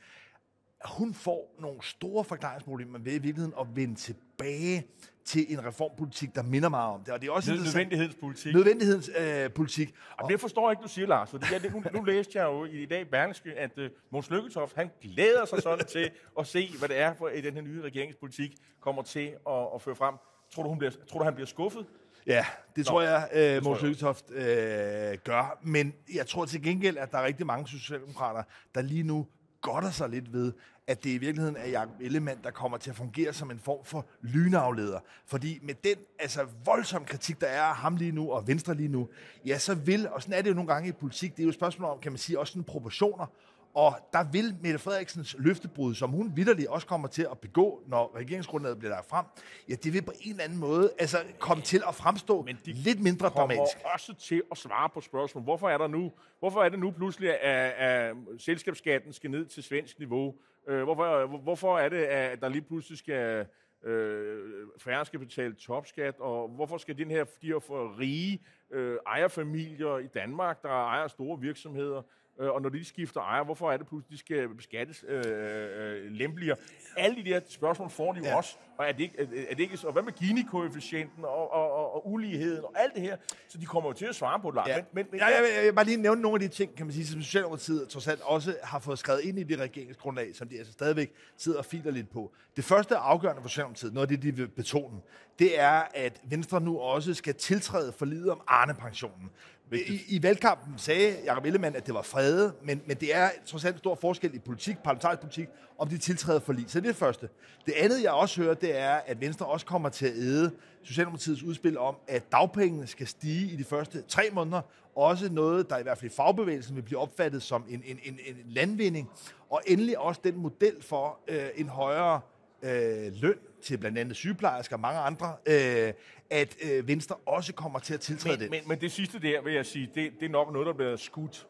Hun 0.85 1.15
får 1.15 1.57
nogle 1.59 1.79
store 1.83 2.25
forklaringsproblemer 2.25 2.99
ved 2.99 3.13
i 3.13 3.19
virkeligheden 3.19 3.55
at 3.61 3.67
vende 3.77 3.95
tilbage 3.95 4.87
til 5.25 5.53
en 5.53 5.65
reformpolitik, 5.65 6.35
der 6.35 6.43
minder 6.43 6.69
meget 6.69 6.95
om 6.95 7.05
det. 7.05 7.15
Og 7.15 7.21
det 7.21 7.29
er 7.29 7.33
også 7.33 7.55
nødvendighedspolitik. 7.55 8.55
Nødvendighedspolitik. 8.55 9.89
Øh, 9.89 9.95
og 10.19 10.31
det 10.31 10.41
forstår 10.41 10.69
jeg 10.69 10.73
ikke, 10.73 10.83
du 10.83 10.89
siger, 10.89 11.07
Lars. 11.07 11.31
Fordi 11.31 11.47
jeg, 11.53 11.71
nu, 11.73 11.83
nu 11.93 12.05
læste 12.05 12.39
jeg 12.39 12.45
jo 12.45 12.65
i 12.65 12.87
dag 12.87 13.11
Berlingske, 13.11 13.55
at 13.55 13.79
uh, 13.79 13.85
Måns 14.11 14.31
Lykketoft, 14.31 14.77
han 14.77 14.91
glæder 15.03 15.45
sig 15.45 15.63
sådan 15.63 15.87
til 15.87 16.11
at 16.39 16.47
se, 16.47 16.71
hvad 16.79 16.89
det 16.89 16.99
er, 16.99 17.15
for 17.15 17.27
at 17.27 17.45
den 17.45 17.55
her 17.55 17.63
nye 17.63 17.83
regeringspolitik 17.83 18.57
kommer 18.81 19.03
til 19.03 19.35
at, 19.49 19.67
at 19.75 19.83
føre 19.83 19.97
frem. 19.97 20.15
Tror 20.55 20.63
du, 20.63 20.69
hun 20.69 20.79
bliver, 20.79 20.93
tror 21.11 21.19
du, 21.19 21.25
han 21.25 21.35
bliver 21.35 21.47
skuffet? 21.47 21.87
Ja, 22.27 22.45
det 22.77 22.87
tror 22.87 23.03
jeg, 23.03 23.29
øh, 23.33 23.65
Mås 23.65 23.83
Lykketoft 23.83 24.31
øh, 24.31 25.19
gør. 25.25 25.59
Men 25.63 25.95
jeg 26.15 26.27
tror 26.27 26.45
til 26.45 26.63
gengæld, 26.63 26.99
at 26.99 27.11
der 27.13 27.19
er 27.19 27.25
rigtig 27.25 27.47
mange 27.47 27.69
socialdemokrater, 27.69 28.43
der 28.75 28.83
lige 28.83 29.03
nu 29.03 29.27
godter 29.61 29.91
sig 29.91 30.09
lidt 30.09 30.33
ved, 30.33 30.53
at 30.87 31.05
det 31.05 31.11
i 31.11 31.19
virkeligheden 31.19 31.57
er 31.57 31.69
Jacob 31.69 32.01
Ellemann, 32.01 32.41
der 32.45 32.51
kommer 32.51 32.79
til 32.79 32.91
at 32.91 32.97
fungere 32.97 33.33
som 33.33 33.51
en 33.51 33.59
form 33.59 33.85
for 33.85 34.07
lynafleder. 34.23 35.01
Fordi 35.27 35.59
med 35.63 35.75
den 35.75 35.97
altså, 36.19 36.47
voldsomme 36.65 37.07
kritik, 37.07 37.41
der 37.41 37.47
er 37.47 37.63
af 37.63 37.77
ham 37.77 37.97
lige 37.97 38.13
nu, 38.13 38.31
og 38.31 38.47
Venstre 38.47 38.75
lige 38.75 38.89
nu, 38.89 39.09
ja, 39.47 39.59
så 39.59 39.75
vil, 39.75 40.09
og 40.09 40.23
sådan 40.23 40.39
er 40.39 40.43
det 40.43 40.51
jo 40.51 40.55
nogle 40.55 40.73
gange 40.73 40.89
i 40.89 40.93
politik, 40.93 41.33
det 41.33 41.39
er 41.39 41.45
jo 41.45 41.49
et 41.49 41.55
spørgsmål 41.55 41.91
om, 41.91 41.99
kan 41.99 42.13
man 42.13 42.19
sige, 42.19 42.39
også 42.39 42.53
sådan 42.53 42.65
proportioner, 42.65 43.27
og 43.75 43.93
der 44.13 44.25
vil 44.33 44.57
Mette 44.63 44.79
Frederiksens 44.79 45.37
løftebrud, 45.39 45.95
som 45.95 46.11
hun 46.11 46.33
vidderligt 46.37 46.69
også 46.69 46.87
kommer 46.87 47.09
til 47.09 47.27
at 47.31 47.39
begå, 47.39 47.83
når 47.87 48.17
regeringsgrundlaget 48.17 48.79
bliver 48.79 48.91
lagt 48.91 49.09
frem, 49.09 49.25
ja, 49.69 49.75
det 49.75 49.93
vil 49.93 50.03
på 50.03 50.13
en 50.21 50.31
eller 50.31 50.45
anden 50.45 50.59
måde 50.59 50.93
altså, 50.99 51.19
komme 51.39 51.63
til 51.63 51.83
at 51.89 51.95
fremstå 51.95 52.43
Men 52.43 52.59
de 52.65 52.73
lidt 52.73 53.01
mindre 53.01 53.29
dramatisk. 53.29 53.77
kommer 53.77 53.93
også 53.93 54.15
til 54.15 54.43
at 54.51 54.59
svare 54.59 54.89
på 54.89 55.01
spørgsmål. 55.01 55.45
Hvorfor 55.45 55.69
er, 55.69 55.79
der 55.79 55.87
nu, 55.87 56.13
hvorfor 56.39 56.63
er 56.63 56.69
det 56.69 56.79
nu 56.79 56.91
pludselig, 56.91 57.43
at, 57.43 57.73
at 57.73 58.17
selskabsskatten 58.39 59.13
skal 59.13 59.31
ned 59.31 59.47
til 59.47 59.63
svensk 59.63 59.99
niveau? 59.99 60.35
Øh, 60.69 60.83
hvorfor, 60.83 61.27
hvorfor 61.27 61.79
er 61.79 61.89
det, 61.89 62.03
at 62.03 62.41
der 62.41 62.49
lige 62.49 62.63
pludselig 62.63 62.99
skal 62.99 63.47
øh, 63.85 64.67
færre 64.79 65.07
skal 65.07 65.19
betale 65.19 65.55
topskat, 65.55 66.15
og 66.19 66.49
hvorfor 66.49 66.79
skal 66.79 66.99
den 66.99 67.11
her, 67.11 67.25
de 67.25 67.47
her 67.47 67.99
rige 67.99 68.43
øh, 68.71 68.99
ejerfamilier 69.07 69.99
i 69.99 70.07
Danmark, 70.07 70.63
der 70.63 70.69
ejer 70.69 71.09
store 71.09 71.41
virksomheder, 71.41 72.03
øh, 72.41 72.51
og 72.51 72.63
når 72.63 72.69
de 72.69 72.85
skifter 72.85 73.21
ejer, 73.21 73.45
hvorfor 73.45 73.73
er 73.73 73.77
det 73.77 73.87
pludselig, 73.87 74.13
de 74.13 74.19
skal 74.19 74.49
beskattes 74.49 75.05
øh, 75.09 75.25
øh, 75.27 76.11
lempeligere? 76.11 76.57
Alle 76.97 77.25
de 77.25 77.31
der 77.31 77.41
spørgsmål 77.49 77.91
får 77.91 78.13
de 78.13 78.19
jo 78.19 78.25
ja. 78.25 78.37
også, 78.37 78.57
og 78.79 78.89
er 78.89 78.93
det, 78.93 79.01
ikke, 79.01 79.19
er, 79.19 79.25
er 79.51 79.55
det 79.55 79.61
ikke 79.61 79.77
så? 79.77 79.87
Og 79.87 79.93
hvad 79.93 80.03
med 80.03 80.13
Gini-koefficienten 80.13 81.25
og, 81.25 81.53
og, 81.53 81.73
og, 81.73 81.95
og 81.95 82.11
uligheden 82.11 82.65
og 82.65 82.73
alt 82.77 82.95
det 82.95 83.03
her? 83.03 83.17
Så 83.49 83.59
de 83.59 83.67
kommer 83.67 83.91
jo 83.91 83.93
til 83.93 84.07
at 84.07 84.15
svare 84.15 84.41
på 84.41 84.51
det. 84.51 84.61
Ja. 84.67 84.77
Men, 84.77 84.85
men, 84.93 85.07
men, 85.11 85.21
ja, 85.21 85.27
jeg, 85.27 85.35
jeg, 85.35 85.57
jeg 85.57 85.65
vil 85.65 85.73
bare 85.73 85.85
lige 85.85 85.97
nævne 85.97 86.23
nogle 86.23 86.43
af 86.45 86.51
de 86.51 86.57
ting, 86.57 86.77
kan 86.77 86.87
man 86.87 86.93
sige, 86.93 87.07
som 87.07 87.23
Socialdemokratiet 87.23 87.89
trods 87.89 88.09
alt 88.09 88.21
også 88.21 88.57
har 88.63 88.79
fået 88.79 88.99
skrevet 88.99 89.21
ind 89.21 89.39
i 89.39 89.43
det 89.43 89.59
regeringsgrundlag, 89.59 90.37
som 90.37 90.49
de 90.49 90.59
altså 90.59 90.73
stadigvæk 90.73 91.15
sidder 91.37 91.59
og 91.59 91.65
filer 91.65 91.91
lidt 91.91 92.11
på. 92.11 92.33
Det 92.57 92.65
første 92.65 92.97
afgørende 92.97 93.43
for 93.43 93.49
Socialdemokratiet, 93.49 93.95
noget 93.95 94.11
af 94.11 94.17
det, 94.17 94.23
de 94.23 94.37
vil 94.37 94.49
betone, 94.49 95.01
det 95.39 95.61
er, 95.61 95.83
at 95.95 96.21
Venstre 96.25 96.61
nu 96.61 96.79
også 96.79 97.15
skal 97.15 97.35
tiltræde 97.35 97.93
forlidet 97.93 98.31
om 98.31 98.43
Arne-pensionen. 98.47 99.31
I, 99.73 100.03
I 100.09 100.23
valgkampen 100.23 100.75
sagde 100.77 101.17
Jacob 101.25 101.45
Ellemann, 101.45 101.77
at 101.77 101.87
det 101.87 101.95
var 101.95 102.03
fredet, 102.03 102.53
men, 102.63 102.83
men 102.87 102.97
det 102.97 103.15
er 103.15 103.31
trods 103.47 103.65
alt 103.65 103.75
en 103.75 103.79
stor 103.79 103.95
forskel 103.95 104.35
i 104.35 104.39
politik, 104.39 104.79
parlamentarisk 104.79 105.21
politik, 105.21 105.49
om 105.79 105.89
de 105.89 105.99
tiltræder 105.99 106.41
for 106.41 106.53
lige. 106.53 106.69
Så 106.69 106.81
det 106.81 106.87
er 106.87 106.93
det 106.93 106.99
første. 106.99 107.29
Det 107.67 107.75
andet, 107.77 108.03
jeg 108.03 108.13
også 108.13 108.43
hører, 108.43 108.55
det 108.55 108.79
er, 108.79 108.95
at 108.95 109.21
Venstre 109.21 109.47
også 109.47 109.67
kommer 109.67 109.89
til 109.89 110.07
at 110.07 110.17
æde 110.17 110.51
Socialdemokratiets 110.83 111.43
udspil 111.43 111.79
om, 111.79 111.97
at 112.09 112.33
dagpengene 112.33 112.87
skal 112.87 113.07
stige 113.07 113.53
i 113.53 113.57
de 113.57 113.65
første 113.65 114.03
tre 114.09 114.23
måneder. 114.33 114.61
Også 114.97 115.33
noget, 115.33 115.71
der 115.71 115.79
i 115.79 115.83
hvert 115.83 115.99
fald 115.99 116.11
i 116.11 116.15
fagbevægelsen 116.15 116.77
vil 116.77 116.83
blive 116.83 116.99
opfattet 116.99 117.43
som 117.43 117.65
en, 117.69 117.83
en, 117.87 117.99
en, 118.03 118.19
en 118.27 118.37
landvinding. 118.47 119.11
Og 119.51 119.63
endelig 119.67 119.99
også 119.99 120.21
den 120.25 120.37
model 120.37 120.83
for 120.83 121.19
øh, 121.29 121.49
en 121.57 121.69
højere 121.69 122.21
øh, 122.63 123.13
løn 123.13 123.39
til 123.63 123.79
blandt 123.79 123.99
andet 123.99 124.17
sygeplejersker 124.17 124.77
og 124.77 124.81
mange 124.81 125.01
andre, 125.01 125.37
øh, 125.47 125.93
at 126.31 126.57
øh, 126.63 126.89
Venstre 126.89 127.17
også 127.27 127.55
kommer 127.55 127.79
til 127.79 127.95
at 127.95 128.01
tiltræde 128.01 128.37
men, 128.37 128.41
det. 128.41 128.51
Men, 128.51 128.69
men 128.69 128.81
det 128.81 128.93
sidste 128.93 129.19
der, 129.19 129.43
vil 129.43 129.55
jeg 129.55 129.67
sige, 129.67 129.91
det, 129.95 130.13
det 130.21 130.27
er 130.27 130.31
nok 130.31 130.53
noget, 130.53 130.67
der 130.67 130.73
bliver 130.73 130.97
skudt 130.97 131.47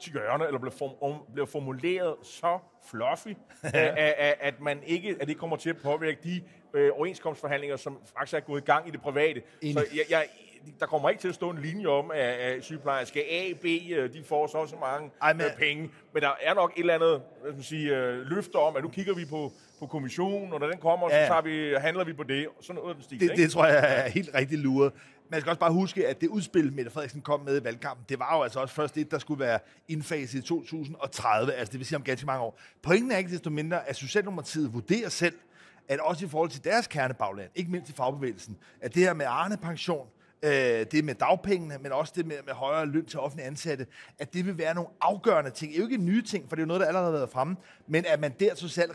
til 0.00 0.12
hjørne, 0.12 0.46
eller 0.46 0.58
bliver, 0.58 0.74
form, 0.74 1.32
bliver 1.32 1.46
formuleret 1.46 2.14
så 2.22 2.58
fluffy, 2.90 3.28
at, 3.62 3.74
at, 3.98 4.34
at, 4.40 4.60
man 4.60 4.82
ikke, 4.86 5.16
at 5.20 5.28
det 5.28 5.38
kommer 5.38 5.56
til 5.56 5.70
at 5.70 5.76
påvirke 5.76 6.18
de 6.24 6.42
øh, 6.74 6.90
overenskomstforhandlinger, 6.92 7.76
som 7.76 7.98
faktisk 8.18 8.34
er 8.34 8.40
gået 8.40 8.60
i 8.60 8.64
gang 8.64 8.88
i 8.88 8.90
det 8.90 9.00
private. 9.00 9.42
Enig. 9.62 9.74
Så 9.74 9.86
jeg, 9.94 10.04
jeg, 10.10 10.26
der 10.80 10.86
kommer 10.86 11.08
ikke 11.10 11.20
til 11.20 11.28
at 11.28 11.34
stå 11.34 11.50
en 11.50 11.58
linje 11.58 11.86
om, 11.86 12.10
at, 12.10 12.20
at 12.20 12.64
sygeplejersker 12.64 13.20
A, 13.30 13.52
B, 13.62 13.64
øh, 13.64 14.12
de 14.12 14.24
får 14.24 14.46
så 14.46 14.66
så 14.66 14.76
mange 14.80 15.10
Ej, 15.22 15.32
men, 15.32 15.42
øh, 15.42 15.56
penge. 15.58 15.90
Men 16.14 16.22
der 16.22 16.30
er 16.42 16.54
nok 16.54 16.72
et 16.76 16.80
eller 16.80 16.94
andet 16.94 17.22
hvad 17.42 17.52
skal 17.52 17.64
sige, 17.64 17.96
øh, 17.96 18.26
løfter 18.26 18.58
om, 18.58 18.76
at 18.76 18.82
nu 18.82 18.88
kigger 18.88 19.14
vi 19.14 19.24
på, 19.24 19.52
på 19.78 19.86
kommissionen, 19.86 20.52
og 20.52 20.60
når 20.60 20.66
den 20.66 20.78
kommer, 20.78 21.08
ja. 21.10 21.24
så 21.24 21.28
tager 21.28 21.42
vi, 21.42 21.74
handler 21.80 22.04
vi 22.04 22.12
på 22.12 22.22
det. 22.22 22.48
Sådan 22.60 22.82
noget 22.82 22.96
stil, 23.00 23.20
det, 23.20 23.30
ikke? 23.30 23.42
det 23.42 23.50
tror 23.50 23.66
jeg 23.66 24.04
er 24.04 24.08
helt 24.08 24.30
rigtig 24.34 24.58
luret. 24.58 24.92
Man 25.30 25.40
skal 25.40 25.50
også 25.50 25.60
bare 25.60 25.72
huske, 25.72 26.08
at 26.08 26.20
det 26.20 26.28
udspil, 26.28 26.72
Mette 26.72 26.90
Frederiksen 26.90 27.20
kom 27.20 27.40
med 27.40 27.60
i 27.60 27.64
valgkampen, 27.64 28.06
det 28.08 28.18
var 28.18 28.36
jo 28.36 28.42
altså 28.42 28.60
også 28.60 28.74
først 28.74 28.94
det, 28.94 29.10
der 29.10 29.18
skulle 29.18 29.40
være 29.40 29.58
indfaset 29.88 30.38
i 30.38 30.42
2030, 30.42 31.52
altså 31.52 31.72
det 31.72 31.78
vil 31.78 31.86
sige 31.86 31.96
om 31.96 32.02
ganske 32.02 32.26
mange 32.26 32.42
år. 32.42 32.60
Pointen 32.82 33.12
er 33.12 33.16
ikke 33.16 33.30
desto 33.30 33.50
mindre, 33.50 33.88
at 33.88 33.96
Socialdemokratiet 33.96 34.74
vurderer 34.74 35.08
selv, 35.08 35.34
at 35.88 36.00
også 36.00 36.24
i 36.24 36.28
forhold 36.28 36.50
til 36.50 36.64
deres 36.64 36.86
kernebagland, 36.86 37.50
ikke 37.54 37.70
mindst 37.70 37.90
i 37.90 37.92
fagbevægelsen, 37.92 38.58
at 38.80 38.94
det 38.94 39.02
her 39.02 39.14
med 39.14 39.26
Arne 39.28 39.56
pension, 39.56 40.06
øh, 40.42 40.86
det 40.92 41.04
med 41.04 41.14
dagpengene, 41.14 41.78
men 41.80 41.92
også 41.92 42.12
det 42.16 42.26
med, 42.26 42.36
med 42.46 42.54
højere 42.54 42.86
løn 42.86 43.06
til 43.06 43.18
offentlige 43.18 43.46
ansatte, 43.46 43.86
at 44.18 44.34
det 44.34 44.46
vil 44.46 44.58
være 44.58 44.74
nogle 44.74 44.90
afgørende 45.00 45.50
ting. 45.50 45.72
Det 45.72 45.78
er 45.78 45.82
jo 45.82 45.88
ikke 45.88 46.04
nye 46.04 46.22
ting, 46.22 46.48
for 46.48 46.56
det 46.56 46.62
er 46.62 46.64
jo 46.64 46.68
noget, 46.68 46.80
der 46.80 46.86
allerede 46.86 47.10
har 47.10 47.18
været 47.18 47.30
fremme, 47.30 47.56
men 47.86 48.04
at 48.08 48.20
man 48.20 48.34
der 48.40 48.54
så 48.54 48.68
selv 48.68 48.90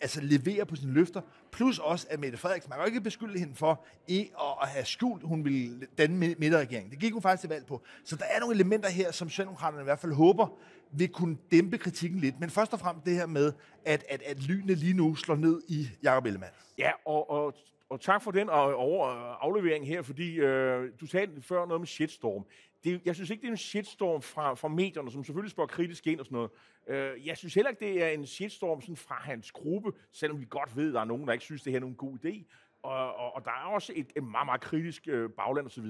altså 0.00 0.20
leverer 0.20 0.64
på 0.64 0.76
sine 0.76 0.92
løfter, 0.92 1.20
plus 1.52 1.78
også 1.78 2.06
at 2.10 2.20
Mette 2.20 2.38
Frederiksen, 2.38 2.70
man 2.70 2.78
kan 2.78 2.84
jo 2.84 2.86
ikke 2.86 3.00
beskylde 3.00 3.38
hende 3.38 3.54
for 3.54 3.84
ikke 4.08 4.32
at 4.62 4.68
have 4.68 4.84
skjult, 4.84 5.22
hun 5.22 5.44
ville 5.44 5.86
danne 5.98 6.16
midterregering. 6.16 6.90
Det 6.90 6.98
gik 6.98 7.12
hun 7.12 7.22
faktisk 7.22 7.40
til 7.40 7.48
valg 7.50 7.66
på. 7.66 7.82
Så 8.04 8.16
der 8.16 8.24
er 8.24 8.40
nogle 8.40 8.54
elementer 8.54 8.88
her, 8.88 9.12
som 9.12 9.28
Socialdemokraterne 9.28 9.82
i 9.82 9.84
hvert 9.84 9.98
fald 9.98 10.12
håber, 10.12 10.58
vil 10.92 11.08
kunne 11.08 11.36
dæmpe 11.50 11.78
kritikken 11.78 12.20
lidt. 12.20 12.40
Men 12.40 12.50
først 12.50 12.72
og 12.72 12.80
fremmest 12.80 13.06
det 13.06 13.14
her 13.14 13.26
med, 13.26 13.52
at, 13.84 14.04
at, 14.08 14.22
at 14.22 14.42
lynene 14.42 14.74
lige 14.74 14.94
nu 14.94 15.14
slår 15.14 15.36
ned 15.36 15.62
i 15.68 15.88
Jacob 16.02 16.26
Ellemann. 16.26 16.52
Ja, 16.78 16.90
og, 17.06 17.30
og 17.30 17.54
og 17.92 18.00
tak 18.00 18.22
for 18.22 18.30
den 18.30 18.48
øh, 18.48 18.54
over, 18.54 19.08
øh, 19.08 19.36
aflevering 19.40 19.86
her, 19.86 20.02
fordi 20.02 20.34
øh, 20.34 20.90
du 21.00 21.06
talte 21.06 21.42
før 21.42 21.66
noget 21.66 21.80
med 21.80 21.86
shitstorm. 21.86 22.46
Det, 22.84 23.00
jeg 23.04 23.14
synes 23.14 23.30
ikke, 23.30 23.40
det 23.40 23.46
er 23.46 23.52
en 23.52 23.56
shitstorm 23.56 24.22
fra, 24.22 24.54
fra 24.54 24.68
medierne, 24.68 25.10
som 25.10 25.24
selvfølgelig 25.24 25.50
spørger 25.50 25.68
kritisk 25.68 26.06
ind 26.06 26.20
og 26.20 26.26
sådan 26.26 26.36
noget. 26.36 26.50
Øh, 26.88 27.26
jeg 27.26 27.36
synes 27.36 27.54
heller 27.54 27.70
ikke, 27.70 27.84
det 27.84 28.02
er 28.04 28.08
en 28.08 28.26
shitstorm 28.26 28.80
sådan 28.80 28.96
fra 28.96 29.14
hans 29.14 29.52
gruppe, 29.52 29.92
selvom 30.12 30.40
vi 30.40 30.46
godt 30.50 30.76
ved, 30.76 30.88
at 30.88 30.94
der 30.94 31.00
er 31.00 31.04
nogen, 31.04 31.26
der 31.26 31.32
ikke 31.32 31.44
synes, 31.44 31.62
det 31.62 31.72
her 31.72 31.78
er 31.78 31.80
nogen 31.80 31.96
god 31.96 32.18
idé. 32.24 32.44
Og, 32.82 33.14
og, 33.16 33.34
og 33.36 33.44
der 33.44 33.50
er 33.50 33.74
også 33.74 33.92
et, 33.96 34.12
et 34.16 34.24
meget, 34.24 34.46
meget 34.46 34.60
kritisk 34.60 35.08
øh, 35.08 35.30
bagland 35.30 35.66
osv. 35.66 35.86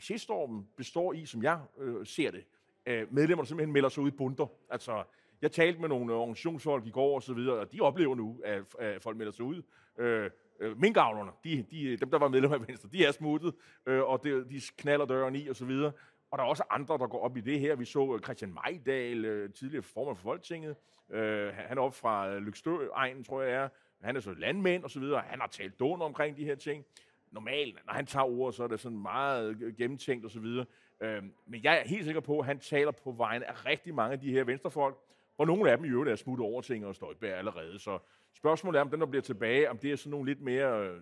Shitstormen 0.00 0.66
består 0.76 1.12
i, 1.12 1.26
som 1.26 1.42
jeg 1.42 1.60
øh, 1.78 2.06
ser 2.06 2.30
det, 2.30 2.44
øh, 2.86 3.14
medlemmer, 3.14 3.44
der 3.44 3.48
simpelthen 3.48 3.72
melder 3.72 3.88
sig 3.88 4.02
ud 4.02 4.08
i 4.08 4.16
bunter. 4.16 4.46
Altså, 4.70 5.04
jeg 5.42 5.52
talte 5.52 5.80
med 5.80 5.88
nogle 5.88 6.12
øh, 6.12 6.18
organisationsfolk 6.18 6.86
i 6.86 6.90
går 6.90 7.14
og 7.14 7.22
så 7.22 7.34
videre, 7.34 7.58
og 7.58 7.72
de 7.72 7.80
oplever 7.80 8.14
nu, 8.14 8.40
at, 8.44 8.62
at 8.78 9.02
folk 9.02 9.16
melder 9.16 9.32
sig 9.32 9.44
ud. 9.44 9.62
Øh, 9.98 10.30
Øh, 10.60 10.80
minkavlerne, 10.80 11.30
de, 11.44 11.64
de, 11.70 11.96
dem 11.96 12.10
der 12.10 12.18
var 12.18 12.28
medlemmer 12.28 12.56
af 12.56 12.68
Venstre, 12.68 12.88
de 12.92 13.04
er 13.04 13.12
smuttet, 13.12 13.54
øh, 13.86 14.02
og 14.02 14.24
det, 14.24 14.50
de 14.50 14.60
knaller 14.76 15.06
døren 15.06 15.36
i 15.36 15.48
og 15.48 15.56
så 15.56 15.64
videre. 15.64 15.92
Og 16.30 16.38
der 16.38 16.44
er 16.44 16.48
også 16.48 16.62
andre, 16.70 16.98
der 16.98 17.06
går 17.06 17.24
op 17.24 17.36
i 17.36 17.40
det 17.40 17.60
her. 17.60 17.76
Vi 17.76 17.84
så 17.84 18.14
øh, 18.14 18.20
Christian 18.20 18.52
Majdal, 18.52 19.24
øh, 19.24 19.52
tidligere 19.52 19.82
formand 19.82 20.16
for 20.16 20.22
Folketinget. 20.22 20.76
Øh, 21.10 21.54
han 21.54 21.78
er 21.78 21.82
op 21.82 21.94
fra 21.94 22.28
øh, 22.28 22.42
Lykstø-egnen, 22.42 23.24
tror 23.24 23.42
jeg 23.42 23.52
er. 23.52 23.68
Han 24.02 24.16
er 24.16 24.20
så 24.20 24.32
landmænd 24.32 24.84
og 24.84 24.90
så 24.90 25.00
videre. 25.00 25.22
Han 25.26 25.40
har 25.40 25.46
talt 25.46 25.80
dårligt 25.80 26.04
omkring 26.04 26.36
de 26.36 26.44
her 26.44 26.54
ting. 26.54 26.84
Normalt, 27.30 27.86
når 27.86 27.92
han 27.92 28.06
tager 28.06 28.24
ord, 28.24 28.52
så 28.52 28.64
er 28.64 28.68
det 28.68 28.80
sådan 28.80 28.98
meget 28.98 29.62
øh, 29.62 29.76
gennemtænkt 29.76 30.24
og 30.24 30.30
så 30.30 30.40
videre. 30.40 30.66
Øh, 31.00 31.22
men 31.46 31.64
jeg 31.64 31.78
er 31.78 31.88
helt 31.88 32.04
sikker 32.04 32.20
på, 32.20 32.38
at 32.38 32.46
han 32.46 32.58
taler 32.58 32.90
på 32.90 33.12
vegne 33.12 33.50
af 33.50 33.66
rigtig 33.66 33.94
mange 33.94 34.12
af 34.12 34.20
de 34.20 34.32
her 34.32 34.44
venstrefolk, 34.44 34.96
hvor 35.36 35.44
nogle 35.44 35.70
af 35.70 35.76
dem 35.76 35.86
i 35.86 35.88
øvrigt 35.88 36.10
er 36.10 36.16
smuttet 36.16 36.46
over 36.46 36.60
ting 36.60 36.86
og 36.86 36.94
Støjberg 36.94 37.38
allerede. 37.38 37.78
Så 37.78 37.98
Spørgsmålet 38.34 38.78
er, 38.78 38.82
om 38.82 38.90
den, 38.90 39.00
der 39.00 39.06
bliver 39.06 39.22
tilbage, 39.22 39.70
om 39.70 39.78
det 39.78 39.92
er 39.92 39.96
sådan 39.96 40.10
nogle 40.10 40.26
lidt 40.26 40.40
mere 40.40 40.88
øh, 40.88 41.00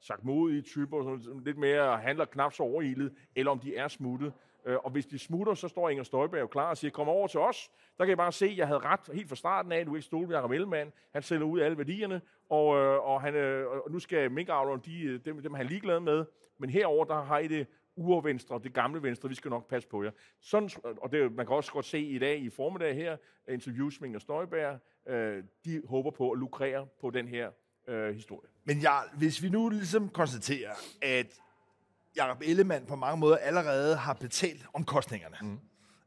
sagt 0.00 0.24
modige 0.24 0.62
typer, 0.62 1.18
sådan 1.22 1.40
lidt 1.44 1.58
mere 1.58 1.98
handler 1.98 2.24
knap 2.24 2.52
så 2.52 2.62
overilet, 2.62 3.12
eller 3.36 3.52
om 3.52 3.58
de 3.58 3.76
er 3.76 3.88
smuttet. 3.88 4.32
Øh, 4.66 4.76
og 4.84 4.90
hvis 4.90 5.06
de 5.06 5.18
smutter, 5.18 5.54
så 5.54 5.68
står 5.68 5.88
Inger 5.88 6.04
Støjberg 6.04 6.40
jo 6.40 6.46
klar 6.46 6.70
og 6.70 6.76
siger, 6.76 6.90
kom 6.90 7.08
over 7.08 7.26
til 7.26 7.40
os. 7.40 7.70
Der 7.98 8.04
kan 8.04 8.08
jeg 8.08 8.16
bare 8.16 8.32
se, 8.32 8.46
at 8.46 8.56
jeg 8.56 8.66
havde 8.66 8.80
ret 8.80 9.00
helt 9.14 9.28
fra 9.28 9.36
starten 9.36 9.72
af, 9.72 9.78
at 9.78 9.86
du 9.86 9.94
ikke 9.94 10.06
stole 10.06 10.26
på 10.26 10.32
Jacob 10.32 10.50
Ellemann. 10.50 10.92
Han 11.12 11.22
sælger 11.22 11.44
ud 11.44 11.60
af 11.60 11.64
alle 11.64 11.78
værdierne, 11.78 12.20
og, 12.48 12.76
øh, 12.76 13.06
og, 13.06 13.20
han, 13.20 13.34
øh, 13.34 13.66
og 13.68 13.90
nu 13.90 13.98
skal 13.98 14.30
minkavlerne, 14.30 14.82
de, 14.84 15.02
øh, 15.02 15.20
dem, 15.24 15.42
dem 15.42 15.52
er 15.52 15.56
han 15.56 15.66
ligeglad 15.66 16.00
med. 16.00 16.24
Men 16.58 16.70
herover 16.70 17.04
der 17.04 17.22
har 17.22 17.38
I 17.38 17.48
det 17.48 17.66
urvenstre, 17.96 18.60
det 18.62 18.72
gamle 18.72 19.02
venstre, 19.02 19.28
vi 19.28 19.34
skal 19.34 19.50
nok 19.50 19.68
passe 19.68 19.88
på 19.88 20.02
jer. 20.02 20.10
Sådan, 20.40 20.70
og 20.84 21.12
det, 21.12 21.32
man 21.32 21.46
kan 21.46 21.56
også 21.56 21.72
godt 21.72 21.84
se 21.84 22.00
i 22.00 22.18
dag 22.18 22.38
i 22.38 22.50
formiddag 22.50 22.94
her, 22.94 23.16
interviews 23.48 24.00
med 24.00 24.08
Inger 24.08 24.20
Støjberg, 24.20 24.78
øh, 25.06 25.44
de 25.64 25.82
håber 25.88 26.10
på 26.10 26.30
at 26.30 26.38
lukrere 26.38 26.86
på 27.00 27.10
den 27.10 27.28
her 27.28 27.50
øh, 27.88 28.14
historie. 28.14 28.48
Men 28.64 28.78
ja, 28.78 28.98
hvis 29.16 29.42
vi 29.42 29.48
nu 29.48 29.68
ligesom 29.68 30.08
konstaterer, 30.08 30.72
at 31.02 31.26
Jacob 32.16 32.42
Ellemann 32.44 32.86
på 32.86 32.96
mange 32.96 33.20
måder 33.20 33.36
allerede 33.36 33.96
har 33.96 34.12
betalt 34.14 34.66
omkostningerne, 34.74 35.36
mm. 35.40 35.58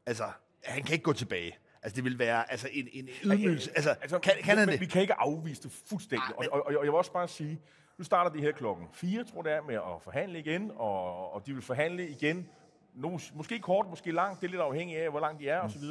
altså, 0.06 0.24
han 0.64 0.82
kan 0.82 0.92
ikke 0.92 1.02
gå 1.02 1.12
tilbage. 1.12 1.58
Altså, 1.82 1.96
det 1.96 2.04
vil 2.04 2.18
være 2.18 2.50
altså, 2.50 2.68
en, 2.72 2.88
en 2.92 3.08
ydmygelse. 3.24 3.70
Altså, 3.76 3.90
altså, 3.90 4.18
kan, 4.18 4.32
kan 4.42 4.58
han 4.58 4.68
det? 4.68 4.80
Vi 4.80 4.86
kan 4.86 5.02
ikke 5.02 5.14
afvise 5.14 5.62
det 5.62 5.72
fuldstændig. 5.88 6.28
Men... 6.38 6.48
og, 6.52 6.54
og, 6.54 6.66
og 6.66 6.72
jeg 6.72 6.92
vil 6.92 6.98
også 6.98 7.12
bare 7.12 7.28
sige, 7.28 7.60
nu 7.98 8.04
starter 8.04 8.30
de 8.30 8.40
her 8.40 8.52
klokken 8.52 8.86
4, 8.92 9.24
tror 9.24 9.36
jeg 9.36 9.44
det 9.44 9.52
er, 9.52 9.62
med 9.62 9.74
at 9.74 10.02
forhandle 10.02 10.38
igen, 10.38 10.70
og, 10.74 11.32
og 11.32 11.46
de 11.46 11.52
vil 11.52 11.62
forhandle 11.62 12.08
igen 12.08 12.48
nogle, 12.94 13.20
måske 13.34 13.58
kort, 13.58 13.86
måske 13.90 14.12
langt, 14.12 14.40
det 14.40 14.46
er 14.46 14.50
lidt 14.50 14.62
afhængigt 14.62 15.00
af, 15.00 15.10
hvor 15.10 15.20
langt 15.20 15.40
de 15.40 15.48
er, 15.48 15.62
mm. 15.62 15.66
osv. 15.66 15.82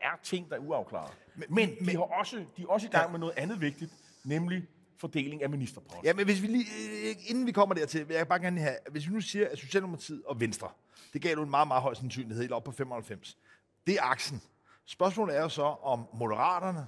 Der 0.00 0.08
er 0.08 0.16
ting, 0.22 0.50
der 0.50 0.56
er 0.56 0.60
uafklaret. 0.60 1.12
Men, 1.34 1.46
men, 1.48 1.70
men 1.80 1.88
de, 1.88 1.96
har 1.96 2.18
også, 2.18 2.44
de 2.56 2.62
er 2.62 2.66
også 2.66 2.86
i 2.86 2.90
gang 2.90 3.04
ja. 3.04 3.10
med 3.10 3.18
noget 3.18 3.34
andet 3.36 3.60
vigtigt, 3.60 3.92
nemlig 4.24 4.68
fordeling 4.98 5.42
af 5.42 5.50
ministerposter. 5.50 6.00
Ja, 6.04 6.12
men 6.12 6.24
hvis 6.24 6.42
vi 6.42 6.46
lige, 6.46 6.64
øh, 7.08 7.16
inden 7.26 7.46
vi 7.46 7.52
kommer 7.52 7.74
dertil, 7.74 8.08
vil 8.08 8.16
jeg 8.16 8.28
bare 8.28 8.40
gerne 8.40 8.60
have, 8.60 8.76
hvis 8.90 9.08
vi 9.08 9.12
nu 9.14 9.20
siger, 9.20 9.48
at 9.48 9.58
Socialdemokratiet 9.58 10.22
og 10.26 10.40
Venstre, 10.40 10.68
det 11.12 11.22
gav 11.22 11.34
jo 11.34 11.42
en 11.42 11.50
meget, 11.50 11.68
meget 11.68 11.82
høj 11.82 11.94
sandsynlighed, 11.94 12.42
helt 12.42 12.52
op 12.52 12.64
på 12.64 12.72
95. 12.72 13.38
Det 13.86 13.94
er 13.94 14.02
aksen. 14.02 14.42
Spørgsmålet 14.86 15.36
er 15.36 15.42
jo 15.42 15.48
så, 15.48 15.62
om 15.62 16.06
Moderaterne, 16.14 16.86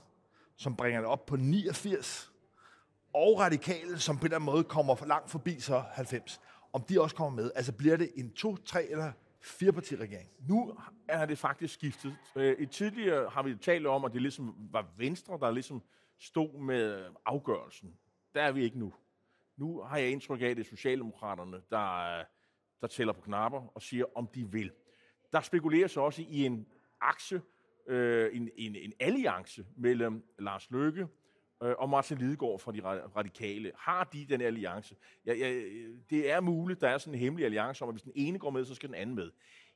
som 0.57 0.77
bringer 0.77 1.01
det 1.01 1.09
op 1.09 1.27
på 1.27 1.37
89, 1.37 2.33
og 3.15 3.41
Radikale, 3.41 3.99
som 3.99 4.17
på 4.17 4.21
en 4.21 4.25
eller 4.27 4.37
anden 4.37 4.47
måde 4.47 4.65
kommer 4.65 4.95
for 4.95 5.07
langt 5.07 5.31
forbi 5.31 5.61
så 5.61 5.83
90, 5.93 6.41
om 6.73 6.83
de 6.83 7.01
også 7.01 7.17
kommer 7.17 7.43
med. 7.43 7.51
Altså 7.55 7.73
bliver 7.73 7.97
det 7.97 8.11
en 8.17 8.33
to, 8.33 8.57
tre 8.57 8.85
eller 8.91 9.13
firepartiregering? 9.47 10.29
Nu 10.49 10.75
er 11.09 11.27
det 11.27 11.39
faktisk 11.39 11.75
skiftet. 11.75 12.17
Øh, 12.37 12.57
I 12.59 12.67
tidligere 12.67 13.31
har 13.31 13.43
vi 13.43 13.57
talt 13.57 13.87
om, 13.87 14.05
at 14.05 14.13
det 14.13 14.23
ligesom 14.23 14.69
var 14.73 14.95
Venstre, 14.97 15.39
der 15.41 15.51
ligesom 15.51 15.83
stod 16.19 16.61
med 16.61 17.05
afgørelsen. 17.27 17.95
Der 18.35 18.43
er 18.43 18.53
vi 18.53 18.65
ikke 18.65 18.79
nu. 18.79 18.93
Nu 19.57 19.81
har 19.81 19.97
jeg 19.97 20.11
indtryk 20.11 20.41
af, 20.41 20.47
at 20.47 20.57
det 20.57 20.65
er 20.65 20.69
Socialdemokraterne, 20.69 21.63
der, 21.71 22.19
øh, 22.19 22.25
der 22.81 22.87
tæller 22.87 23.13
på 23.13 23.21
knapper 23.21 23.61
og 23.75 23.83
siger, 23.83 24.05
om 24.15 24.29
de 24.35 24.53
vil. 24.53 24.73
Der 25.33 25.41
spekuleres 25.41 25.97
også 25.97 26.23
i 26.23 26.45
en 26.45 26.67
akse, 27.01 27.43
øh, 27.87 28.37
en, 28.37 28.51
en, 28.57 28.77
en 28.77 28.93
alliance 29.01 29.67
mellem 29.77 30.25
Lars 30.39 30.71
Løkke 30.71 31.09
øh, 31.63 31.75
og 31.79 31.89
Martin 31.89 32.19
Lidegaard 32.19 32.59
fra 32.59 32.73
de 32.73 32.81
radikale. 33.17 33.73
Har 33.77 34.05
de 34.05 34.27
den 34.29 34.41
alliance? 34.41 34.97
Ja, 35.27 35.35
ja, 35.35 35.63
det 36.11 36.31
er 36.31 36.41
muligt, 36.41 36.81
der 36.81 36.89
er 36.89 36.99
sådan 36.99 37.15
en 37.15 37.21
hemmelig 37.21 37.45
alliance 37.45 37.85
om, 37.85 37.89
at 37.89 37.95
hvis 37.95 38.03
den 38.03 38.13
ene 38.15 38.39
går 38.39 38.51
med, 38.51 38.65
så 38.65 38.75
skal 38.75 38.89
den 38.89 38.97
anden 38.97 39.15
med. 39.17 39.31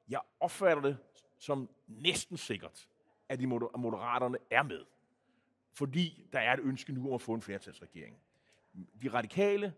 Jeg 0.09 0.21
opfatter 0.41 0.83
det 0.83 0.99
som 1.39 1.69
næsten 1.87 2.37
sikkert, 2.37 2.89
at 3.29 3.39
de 3.41 3.47
moderaterne 3.47 4.39
er 4.51 4.63
med. 4.63 4.85
Fordi 5.73 6.27
der 6.33 6.39
er 6.39 6.53
et 6.53 6.61
ønske 6.63 6.93
nu 6.93 7.09
om 7.09 7.15
at 7.15 7.23
få 7.23 7.35
en 7.35 7.43
flertalsregering. 7.43 8.17
De 9.03 9.09
radikale, 9.09 9.73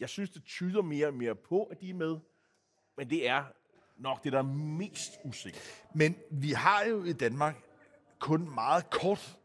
jeg 0.00 0.08
synes, 0.08 0.30
det 0.30 0.44
tyder 0.44 0.82
mere 0.82 1.06
og 1.06 1.14
mere 1.14 1.34
på, 1.34 1.64
at 1.64 1.80
de 1.80 1.90
er 1.90 1.94
med, 1.94 2.18
men 2.96 3.10
det 3.10 3.28
er 3.28 3.44
nok 3.96 4.24
det, 4.24 4.32
der 4.32 4.38
er 4.38 4.42
mest 4.78 5.12
usikkert. 5.24 5.86
Men 5.94 6.16
vi 6.30 6.50
har 6.50 6.84
jo 6.84 7.04
i 7.04 7.12
Danmark 7.12 7.56
kun 8.18 8.54
meget 8.54 8.90
kort 8.90 9.37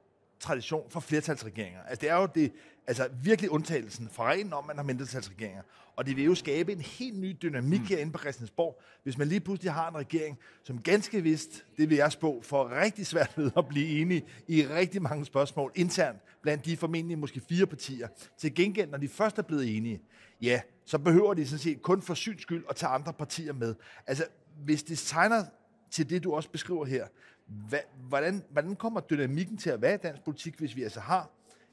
tradition 0.43 0.89
for 0.89 0.99
flertalsregeringer. 0.99 1.79
Altså, 1.83 2.01
det 2.01 2.09
er 2.09 2.15
jo 2.15 2.27
det, 2.35 2.51
altså, 2.87 3.09
virkelig 3.23 3.51
undtagelsen 3.51 4.09
fra 4.11 4.23
reglen 4.23 4.53
om, 4.53 4.59
at 4.59 4.67
man 4.67 4.77
har 4.77 4.83
mindretalsregeringer. 4.83 5.61
Og 5.95 6.05
det 6.05 6.15
vil 6.15 6.25
jo 6.25 6.35
skabe 6.35 6.71
en 6.71 6.81
helt 6.81 7.19
ny 7.19 7.37
dynamik 7.41 7.79
mm. 7.79 7.85
herinde 7.85 8.11
på 8.11 8.19
Christiansborg, 8.19 8.81
hvis 9.03 9.17
man 9.17 9.27
lige 9.27 9.39
pludselig 9.39 9.71
har 9.71 9.89
en 9.89 9.97
regering, 9.97 10.37
som 10.63 10.81
ganske 10.81 11.23
vist, 11.23 11.65
det 11.77 11.89
vil 11.89 11.97
jeg 11.97 12.11
spå, 12.11 12.41
får 12.41 12.81
rigtig 12.81 13.07
svært 13.07 13.33
ved 13.37 13.51
at 13.57 13.67
blive 13.67 14.01
enige 14.01 14.25
i 14.47 14.67
rigtig 14.67 15.01
mange 15.01 15.25
spørgsmål 15.25 15.71
internt 15.75 16.17
blandt 16.41 16.65
de 16.65 16.77
formentlig 16.77 17.17
måske 17.17 17.41
fire 17.49 17.65
partier. 17.65 18.07
Til 18.37 18.55
gengæld, 18.55 18.89
når 18.89 18.97
de 18.97 19.07
først 19.07 19.37
er 19.37 19.41
blevet 19.41 19.77
enige, 19.77 20.01
ja, 20.41 20.61
så 20.85 20.97
behøver 20.97 21.33
de 21.33 21.47
sådan 21.47 21.59
set 21.59 21.81
kun 21.81 22.01
for 22.01 22.13
syns 22.13 22.41
skyld 22.41 22.63
at 22.69 22.75
tage 22.75 22.89
andre 22.89 23.13
partier 23.13 23.53
med. 23.53 23.75
Altså, 24.07 24.25
hvis 24.65 24.83
det 24.83 24.97
tegner 24.97 25.43
til 25.91 26.09
det, 26.09 26.23
du 26.23 26.33
også 26.33 26.49
beskriver 26.49 26.85
her, 26.85 27.07
hvad, 27.69 27.79
hvordan, 28.09 28.43
hvordan 28.49 28.75
kommer 28.75 28.99
dynamikken 28.99 29.57
til 29.57 29.69
at 29.69 29.81
være 29.81 29.93
i 29.93 29.97
dansk 29.97 30.23
politik, 30.23 30.59
hvis 30.59 30.75
vi 30.75 30.83
altså 30.83 30.99
har 30.99 31.29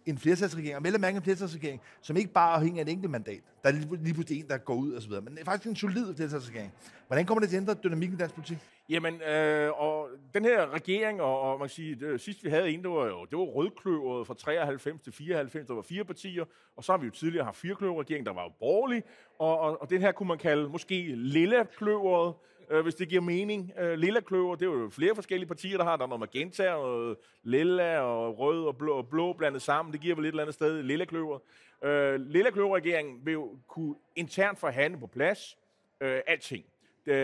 en 0.06 0.18
flertalsregering, 0.18 0.76
og 0.76 0.82
mellem 0.82 1.04
en 1.04 1.22
flertalsregering, 1.22 1.80
som 2.00 2.16
ikke 2.16 2.32
bare 2.32 2.54
afhænger 2.54 2.80
af 2.80 2.84
et 2.87 2.92
enkelt 2.92 3.10
mandat. 3.10 3.40
Der 3.62 3.68
er 3.68 3.72
lige 3.72 4.14
pludselig 4.14 4.40
en, 4.40 4.49
der 4.49 4.58
går 4.58 4.75
ud 4.75 4.92
og 4.92 5.02
så 5.02 5.08
videre, 5.08 5.22
men 5.22 5.32
det 5.34 5.40
er 5.40 5.44
faktisk 5.44 5.68
en 5.68 5.76
solid 5.76 6.14
flertalsregering. 6.16 6.72
Hvordan 7.06 7.26
kommer 7.26 7.40
det 7.40 7.50
til 7.50 7.56
at 7.56 7.60
ændre 7.60 7.75
dynamikken 7.75 8.18
i 8.18 8.20
dansk 8.20 8.34
politik? 8.34 8.58
Jamen, 8.88 9.22
øh, 9.22 9.80
og 9.80 10.08
den 10.34 10.44
her 10.44 10.75
regering, 10.75 11.22
og, 11.22 11.40
og 11.40 11.58
man 11.58 11.68
kan 11.68 11.75
sige, 11.75 11.94
det, 11.94 12.20
sidst 12.20 12.44
vi 12.44 12.50
havde 12.50 12.70
en, 12.70 12.82
det 12.82 12.90
var 12.90 13.06
jo 13.06 13.25
det 13.25 13.38
var 13.38 13.44
rødkløveret 13.44 14.26
fra 14.26 14.34
93 14.34 15.02
til 15.02 15.12
94, 15.12 15.66
der 15.66 15.75
var 15.75 15.82
fire 15.82 16.04
partier, 16.04 16.44
og 16.76 16.84
så 16.84 16.92
har 16.92 16.99
vi 16.99 17.06
jo 17.06 17.12
tidligere 17.12 17.44
haft 17.44 17.56
firekløverregering, 17.56 18.26
der 18.26 18.33
var 18.33 18.42
jo 18.42 18.52
borgerlig, 18.61 19.02
og, 19.38 19.59
og, 19.59 19.83
og 19.83 19.90
den 19.90 20.00
her 20.00 20.12
kunne 20.12 20.26
man 20.26 20.38
kalde 20.38 20.68
måske 20.68 21.14
lillekløveret, 21.16 22.35
øh, 22.70 22.83
hvis 22.83 22.94
det 22.94 23.09
giver 23.09 23.20
mening. 23.20 23.72
Øh, 23.78 23.98
lilla 23.98 24.20
kløver, 24.20 24.54
det 24.54 24.66
er 24.66 24.70
jo 24.70 24.88
flere 24.90 25.14
forskellige 25.14 25.48
partier, 25.48 25.76
der 25.76 25.85
har. 25.85 25.96
Der 25.96 26.04
er 26.04 26.09
noget 26.09 26.20
magenta, 26.20 26.72
og 26.72 27.16
lilla 27.42 27.98
og 28.00 28.38
rød 28.38 28.66
og 28.66 28.76
blå, 28.76 28.96
og 28.96 29.09
blå 29.09 29.33
blandet 29.33 29.62
sammen. 29.62 29.92
Det 29.92 30.00
giver 30.00 30.14
vel 30.14 30.24
et 30.24 30.28
eller 30.28 30.42
andet 30.42 30.54
sted 30.54 30.83
lilla 30.83 31.04
kløver. 31.04 31.38
Øh, 31.85 32.20
lilla 32.20 32.50
kløver-regeringen 32.50 33.26
vil 33.26 33.33
jo 33.33 33.59
kunne 33.68 33.94
internt 34.16 34.59
forhandle 34.59 35.00
på 35.00 35.06
plads 35.06 35.59
øh, 36.00 36.20
alting. 36.26 36.64
Det, 37.06 37.14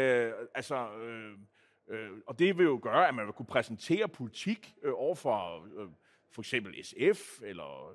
altså... 0.55 0.77
Øh, 0.77 1.33
Øh, 1.89 2.11
og 2.27 2.39
det 2.39 2.59
vil 2.59 2.65
jo 2.65 2.81
gøre, 2.83 3.09
at 3.09 3.15
man 3.15 3.27
vil 3.27 3.33
kunne 3.33 3.47
præsentere 3.47 4.09
politik 4.09 4.75
øh, 4.83 4.93
over 4.97 5.15
for 5.15 5.67
øh, 5.77 5.89
for 6.31 6.43
eksempel 6.43 6.85
SF, 6.85 7.43
eller 7.43 7.93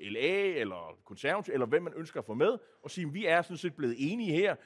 øh, 0.00 0.12
LA, 0.12 0.60
eller 0.60 0.98
konservativ, 1.04 1.54
eller 1.54 1.66
hvem 1.66 1.82
man 1.82 1.92
ønsker 1.96 2.20
at 2.20 2.26
få 2.26 2.34
med, 2.34 2.58
og 2.82 2.90
sige, 2.90 3.06
at 3.06 3.14
vi 3.14 3.26
er 3.26 3.42
sådan 3.42 3.56
set 3.56 3.74
blevet 3.74 3.94
enige 3.98 4.32
her 4.32 4.56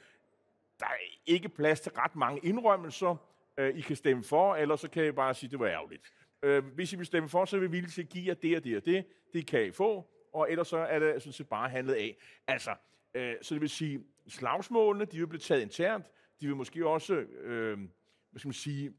der 0.79 0.85
er 0.85 0.97
ikke 1.25 1.49
plads 1.49 1.79
til 1.79 1.91
ret 1.91 2.15
mange 2.15 2.39
indrømmelser. 2.43 3.15
Øh, 3.57 3.77
I 3.77 3.81
kan 3.81 3.95
stemme 3.95 4.23
for, 4.23 4.55
eller 4.55 4.75
så 4.75 4.89
kan 4.89 5.07
I 5.07 5.11
bare 5.11 5.33
sige, 5.33 5.49
det 5.49 5.59
var 5.59 5.67
ærgerligt. 5.67 6.03
Øh, 6.43 6.63
hvis 6.65 6.93
I 6.93 6.95
vil 6.95 7.05
stemme 7.05 7.29
for, 7.29 7.45
så 7.45 7.59
vil 7.59 7.71
vi 7.71 7.71
villige 7.71 7.91
til 7.91 8.01
at 8.01 8.09
give 8.09 8.27
jer 8.27 8.33
det 8.33 8.57
og 8.57 8.63
det 8.63 8.77
og 8.77 8.85
det. 8.85 9.05
Det 9.33 9.47
kan 9.47 9.65
I 9.65 9.71
få, 9.71 10.09
og 10.33 10.51
ellers 10.51 10.67
så 10.67 10.77
er 10.77 10.99
det 10.99 11.21
sådan 11.21 11.33
set 11.33 11.49
bare 11.49 11.69
handlet 11.69 11.93
af. 11.93 12.17
Altså, 12.47 12.75
øh, 13.13 13.35
så 13.41 13.53
det 13.55 13.61
vil 13.61 13.69
sige, 13.69 14.03
slagsmålene, 14.27 15.05
de 15.05 15.17
vil 15.17 15.27
blive 15.27 15.39
taget 15.39 15.61
internt. 15.61 16.05
De 16.41 16.47
vil 16.47 16.55
måske 16.55 16.87
også, 16.87 17.13
øh, 17.13 17.77
hvad 18.31 18.39
skal 18.39 18.47
man 18.47 18.53
sige, 18.53 18.93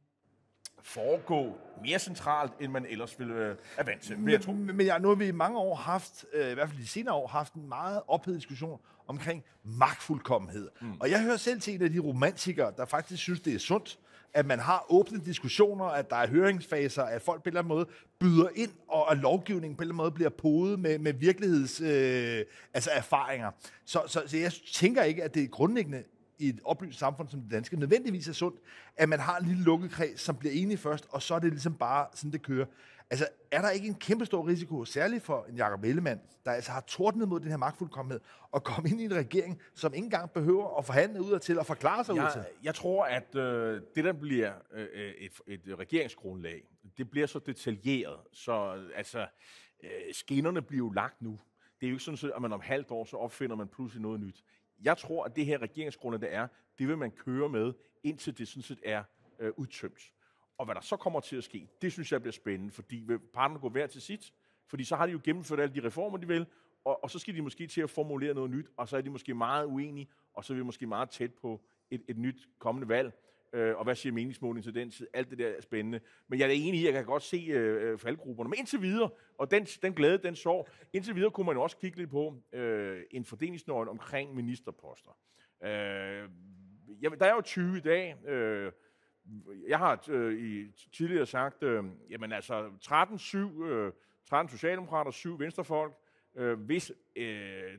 foregå 0.87 1.59
mere 1.83 1.99
centralt, 1.99 2.53
end 2.61 2.73
man 2.73 2.87
ellers 2.89 3.19
ville 3.19 3.35
øh, 3.35 3.57
være 3.77 3.87
vant 3.87 4.03
til. 4.03 4.19
Men, 4.19 4.29
jeg 4.29 4.41
tror. 4.41 4.53
men 4.53 4.81
ja, 4.81 4.99
nu 4.99 5.09
har 5.09 5.15
vi 5.15 5.27
i 5.27 5.33
mange 5.33 5.59
år 5.59 5.75
haft, 5.75 6.25
øh, 6.33 6.51
i 6.51 6.55
hvert 6.55 6.69
fald 6.69 6.81
de 6.81 6.89
senere 6.89 7.15
år, 7.15 7.27
haft 7.27 7.55
en 7.55 7.69
meget 7.69 8.03
ophedet 8.09 8.41
diskussion 8.41 8.81
omkring 9.09 9.45
magtfuldkommenhed. 9.65 10.69
Mm. 10.81 10.93
Og 11.01 11.11
jeg 11.11 11.23
hører 11.23 11.37
selv 11.37 11.61
til 11.61 11.75
en 11.75 11.83
af 11.83 11.91
de 11.91 11.99
romantikere, 11.99 12.73
der 12.77 12.85
faktisk 12.85 13.23
synes, 13.23 13.41
det 13.41 13.55
er 13.55 13.59
sundt, 13.59 13.99
at 14.35 14.47
man 14.47 14.59
har 14.59 14.87
åbne 14.89 15.21
diskussioner, 15.25 15.85
at 15.85 16.11
der 16.11 16.17
er 16.17 16.29
høringsfaser, 16.29 17.03
at 17.03 17.23
folk 17.23 17.43
på 17.43 17.49
en 17.49 17.49
eller 17.49 17.61
anden 17.61 17.69
måde 17.69 17.87
byder 18.19 18.49
ind, 18.55 18.71
og 18.89 19.13
at 19.13 19.19
lovgivningen 19.19 19.77
på 19.77 19.83
en 19.83 19.85
eller 19.85 19.93
anden 19.93 20.05
måde 20.05 20.11
bliver 20.11 20.31
podet 20.31 20.79
med, 20.79 20.99
med 20.99 21.13
virkeligheds 21.13 21.81
øh, 21.81 22.45
altså 22.75 22.91
erfaringer. 22.91 23.51
Så, 23.85 24.03
så, 24.07 24.23
så 24.27 24.37
jeg 24.37 24.53
tænker 24.73 25.03
ikke, 25.03 25.25
at 25.25 25.35
det 25.35 25.43
er 25.43 25.49
grundlæggende 25.49 26.05
i 26.39 26.49
et 26.49 26.61
oplyst 26.65 26.99
samfund 26.99 27.29
som 27.29 27.41
det 27.41 27.51
danske 27.51 27.77
nødvendigvis 27.77 28.29
er 28.29 28.33
sundt, 28.33 28.61
at 28.97 29.09
man 29.09 29.21
har 29.21 29.39
en 29.39 29.47
lille 29.47 29.63
lukket 29.63 29.91
kreds, 29.91 30.21
som 30.21 30.37
bliver 30.37 30.55
enige 30.55 30.79
først, 30.79 31.07
og 31.11 31.23
så 31.23 31.35
er 31.35 31.39
det 31.39 31.51
ligesom 31.51 31.75
bare 31.75 32.07
sådan, 32.15 32.33
det 32.33 32.43
kører. 32.43 32.67
Altså, 33.11 33.29
er 33.51 33.61
der 33.61 33.71
ikke 33.71 33.87
en 33.87 33.95
kæmpe 33.95 34.27
stor 34.27 34.47
risiko, 34.47 34.85
særligt 34.85 35.25
for 35.25 35.47
en 35.49 35.57
Jacob 35.57 35.85
Ellemann, 35.85 36.21
der 36.45 36.53
altså 36.53 36.71
har 36.73 36.81
tordnet 36.81 37.29
mod 37.29 37.41
den 37.41 37.49
her 37.49 37.57
magtfuldkommenhed, 37.57 38.21
og 38.51 38.65
komme 38.65 38.91
ind 38.91 39.01
i 39.01 39.05
en 39.05 39.15
regering, 39.15 39.61
som 39.75 39.95
ikke 39.95 40.05
engang 40.05 40.31
behøver 40.31 40.79
at 40.79 40.85
forhandle 40.85 41.23
ud 41.23 41.39
til 41.39 41.59
og 41.59 41.67
forklare 41.67 42.05
sig 42.05 42.17
jeg, 42.17 42.25
ud 42.25 42.31
til? 42.33 42.45
Jeg 42.63 42.75
tror, 42.75 43.05
at 43.05 43.35
øh, 43.35 43.81
det, 43.95 44.05
der 44.05 44.13
bliver 44.13 44.53
øh, 44.73 44.89
et, 45.19 45.33
et 45.47 45.79
regeringsgrundlag, 45.79 46.63
det 46.99 47.11
bliver 47.11 47.27
så 47.27 47.39
detaljeret, 47.39 48.17
så 48.33 48.83
altså, 48.95 49.27
øh, 49.83 49.91
skinnerne 50.13 50.63
bliver 50.63 50.87
jo 50.87 50.91
lagt 50.91 51.23
nu. 51.23 51.39
Det 51.81 51.87
er 51.87 51.91
jo 51.91 51.95
ikke 51.95 52.05
sådan, 52.05 52.33
at 52.37 52.43
man 52.43 52.53
om 52.53 52.61
halvt 52.61 52.91
år, 52.91 53.05
så 53.05 53.17
opfinder 53.17 53.57
man 53.57 53.69
pludselig 53.69 54.03
noget 54.03 54.21
nyt 54.21 54.45
jeg 54.83 54.99
tror, 54.99 55.25
at 55.25 55.37
det 55.37 55.47
her 55.47 55.63
regeringsgrundlag, 55.63 56.21
der 56.21 56.27
er, 56.27 56.49
det 56.79 56.89
vil 56.89 56.99
man 56.99 57.11
køre 57.11 57.49
med, 57.49 57.73
indtil 58.03 58.39
det 58.39 58.49
sådan 58.49 58.63
set 58.63 58.81
er 58.85 59.05
øh, 59.39 59.53
udtømt. 59.57 60.13
Og 60.59 60.65
hvad 60.65 60.75
der 60.75 60.81
så 60.81 60.97
kommer 60.97 61.21
til 61.21 61.37
at 61.37 61.45
ske, 61.45 61.69
det 61.83 61.93
synes 61.93 62.13
jeg 62.13 62.21
bliver 62.21 62.33
spændende, 62.33 62.73
fordi 62.73 62.97
vil 62.97 63.19
parterne 63.19 63.61
gå 63.61 63.69
hver 63.69 63.87
til 63.87 64.03
sit, 64.03 64.33
fordi 64.67 64.85
så 64.85 64.97
har 64.97 65.07
de 65.07 65.13
jo 65.13 65.21
gennemført 65.25 65.61
alle 65.61 65.75
de 65.75 65.87
reformer, 65.87 66.19
de 66.19 66.29
vil, 66.29 66.47
og, 66.85 67.05
og 67.05 67.11
så 67.11 67.19
skal 67.19 67.35
de 67.35 67.43
måske 67.43 67.67
til 67.67 67.81
at 67.81 67.91
formulere 67.91 68.35
noget 68.35 68.51
nyt, 68.51 68.67
og 68.77 68.89
så 68.89 68.97
er 68.97 69.01
de 69.01 69.11
måske 69.11 69.35
meget 69.35 69.67
uenige, 69.67 70.09
og 70.35 70.45
så 70.45 70.53
er 70.53 70.57
vi 70.57 70.63
måske 70.63 70.87
meget 70.87 71.11
tæt 71.11 71.35
på 71.35 71.61
et, 71.91 72.03
et 72.09 72.19
nyt 72.19 72.49
kommende 72.59 72.89
valg. 72.89 73.13
Øh, 73.57 73.77
og 73.77 73.85
hvad 73.85 73.95
siger 73.95 74.13
meningsmålingen 74.13 74.63
til 74.63 74.75
den 74.75 74.91
tid? 74.91 75.07
Alt 75.15 75.31
det 75.31 75.39
der 75.39 75.49
er 75.49 75.61
spændende. 75.61 76.01
Men 76.29 76.39
jeg 76.39 76.49
er 76.49 76.53
enig 76.53 76.81
i, 76.81 76.87
at 76.87 76.95
jeg 76.95 77.03
kan 77.03 77.13
godt 77.13 77.23
se 77.23 77.37
øh, 77.37 77.93
øh, 77.93 77.99
faldgrupperne. 77.99 78.51
Men 78.51 78.59
indtil 78.59 78.83
videre, 78.83 79.11
og 79.39 79.51
den, 79.51 79.65
den 79.65 79.93
glæde, 79.93 80.19
den 80.19 80.37
sorg, 80.37 80.69
indtil 80.93 81.15
videre 81.15 81.31
kunne 81.31 81.47
man 81.47 81.57
også 81.57 81.77
kigge 81.77 81.99
lidt 81.99 82.11
på 82.11 82.43
øh, 82.53 83.03
en 83.11 83.25
fordelingsnøgle 83.25 83.91
omkring 83.91 84.35
ministerposter. 84.35 85.11
Øh, 85.65 86.29
jeg, 87.01 87.21
der 87.21 87.27
er 87.27 87.35
jo 87.35 87.41
20 87.41 87.77
i 87.77 87.81
dag. 87.81 88.29
Øh, 88.29 88.73
jeg 89.69 89.79
har 89.79 90.05
øh, 90.09 90.39
i, 90.39 90.73
tidligere 90.97 91.27
sagt, 91.27 91.63
øh, 91.63 91.85
jamen 92.11 92.33
altså 92.33 92.71
13, 92.83 93.19
7, 93.19 93.65
øh, 93.65 93.93
13 94.29 94.51
socialdemokrater, 94.51 95.11
7 95.11 95.39
venstrefolk. 95.39 95.93
Øh, 96.37 96.61
hvis 96.61 96.93
øh, 97.17 97.25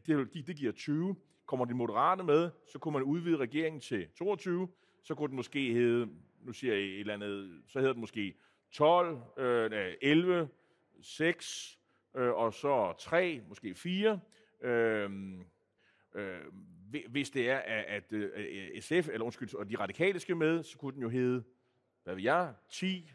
det, 0.07 0.47
det 0.47 0.55
giver 0.55 0.71
20, 0.71 1.15
kommer 1.45 1.65
de 1.65 1.73
moderate 1.73 2.23
med, 2.23 2.49
så 2.71 2.79
kunne 2.79 2.93
man 2.93 3.03
udvide 3.03 3.37
regeringen 3.37 3.81
til 3.81 4.07
22 4.17 4.67
så 5.07 5.15
kunne 5.15 5.27
den 5.27 5.35
måske 5.35 5.73
hedde, 5.73 6.07
nu 6.41 6.53
siger 6.53 6.73
jeg 6.73 6.83
et 6.83 6.99
eller 6.99 7.13
andet, 7.13 7.61
så 7.67 7.79
hedder 7.79 7.93
den 7.93 8.01
måske 8.01 8.35
12, 8.71 9.19
øh, 9.37 9.93
11, 10.01 10.49
6, 11.01 11.79
øh, 12.17 12.29
og 12.29 12.53
så 12.53 12.93
3, 12.99 13.41
måske 13.49 13.75
4. 13.75 14.19
Øh, 14.61 15.09
øh, 16.15 16.39
hvis 17.09 17.29
det 17.29 17.49
er, 17.49 17.57
at, 17.57 17.85
at 17.85 18.13
øh, 18.13 18.81
SF, 18.81 18.91
eller 18.91 19.21
undskyld, 19.23 19.55
og 19.55 19.69
de 19.69 19.75
radikale 19.79 20.19
skal 20.19 20.37
med, 20.37 20.63
så 20.63 20.77
kunne 20.77 20.93
den 20.93 21.01
jo 21.01 21.09
hedde, 21.09 21.43
hvad 22.03 22.15
ved 22.15 22.23
jeg, 22.23 22.53
10, 22.69 23.11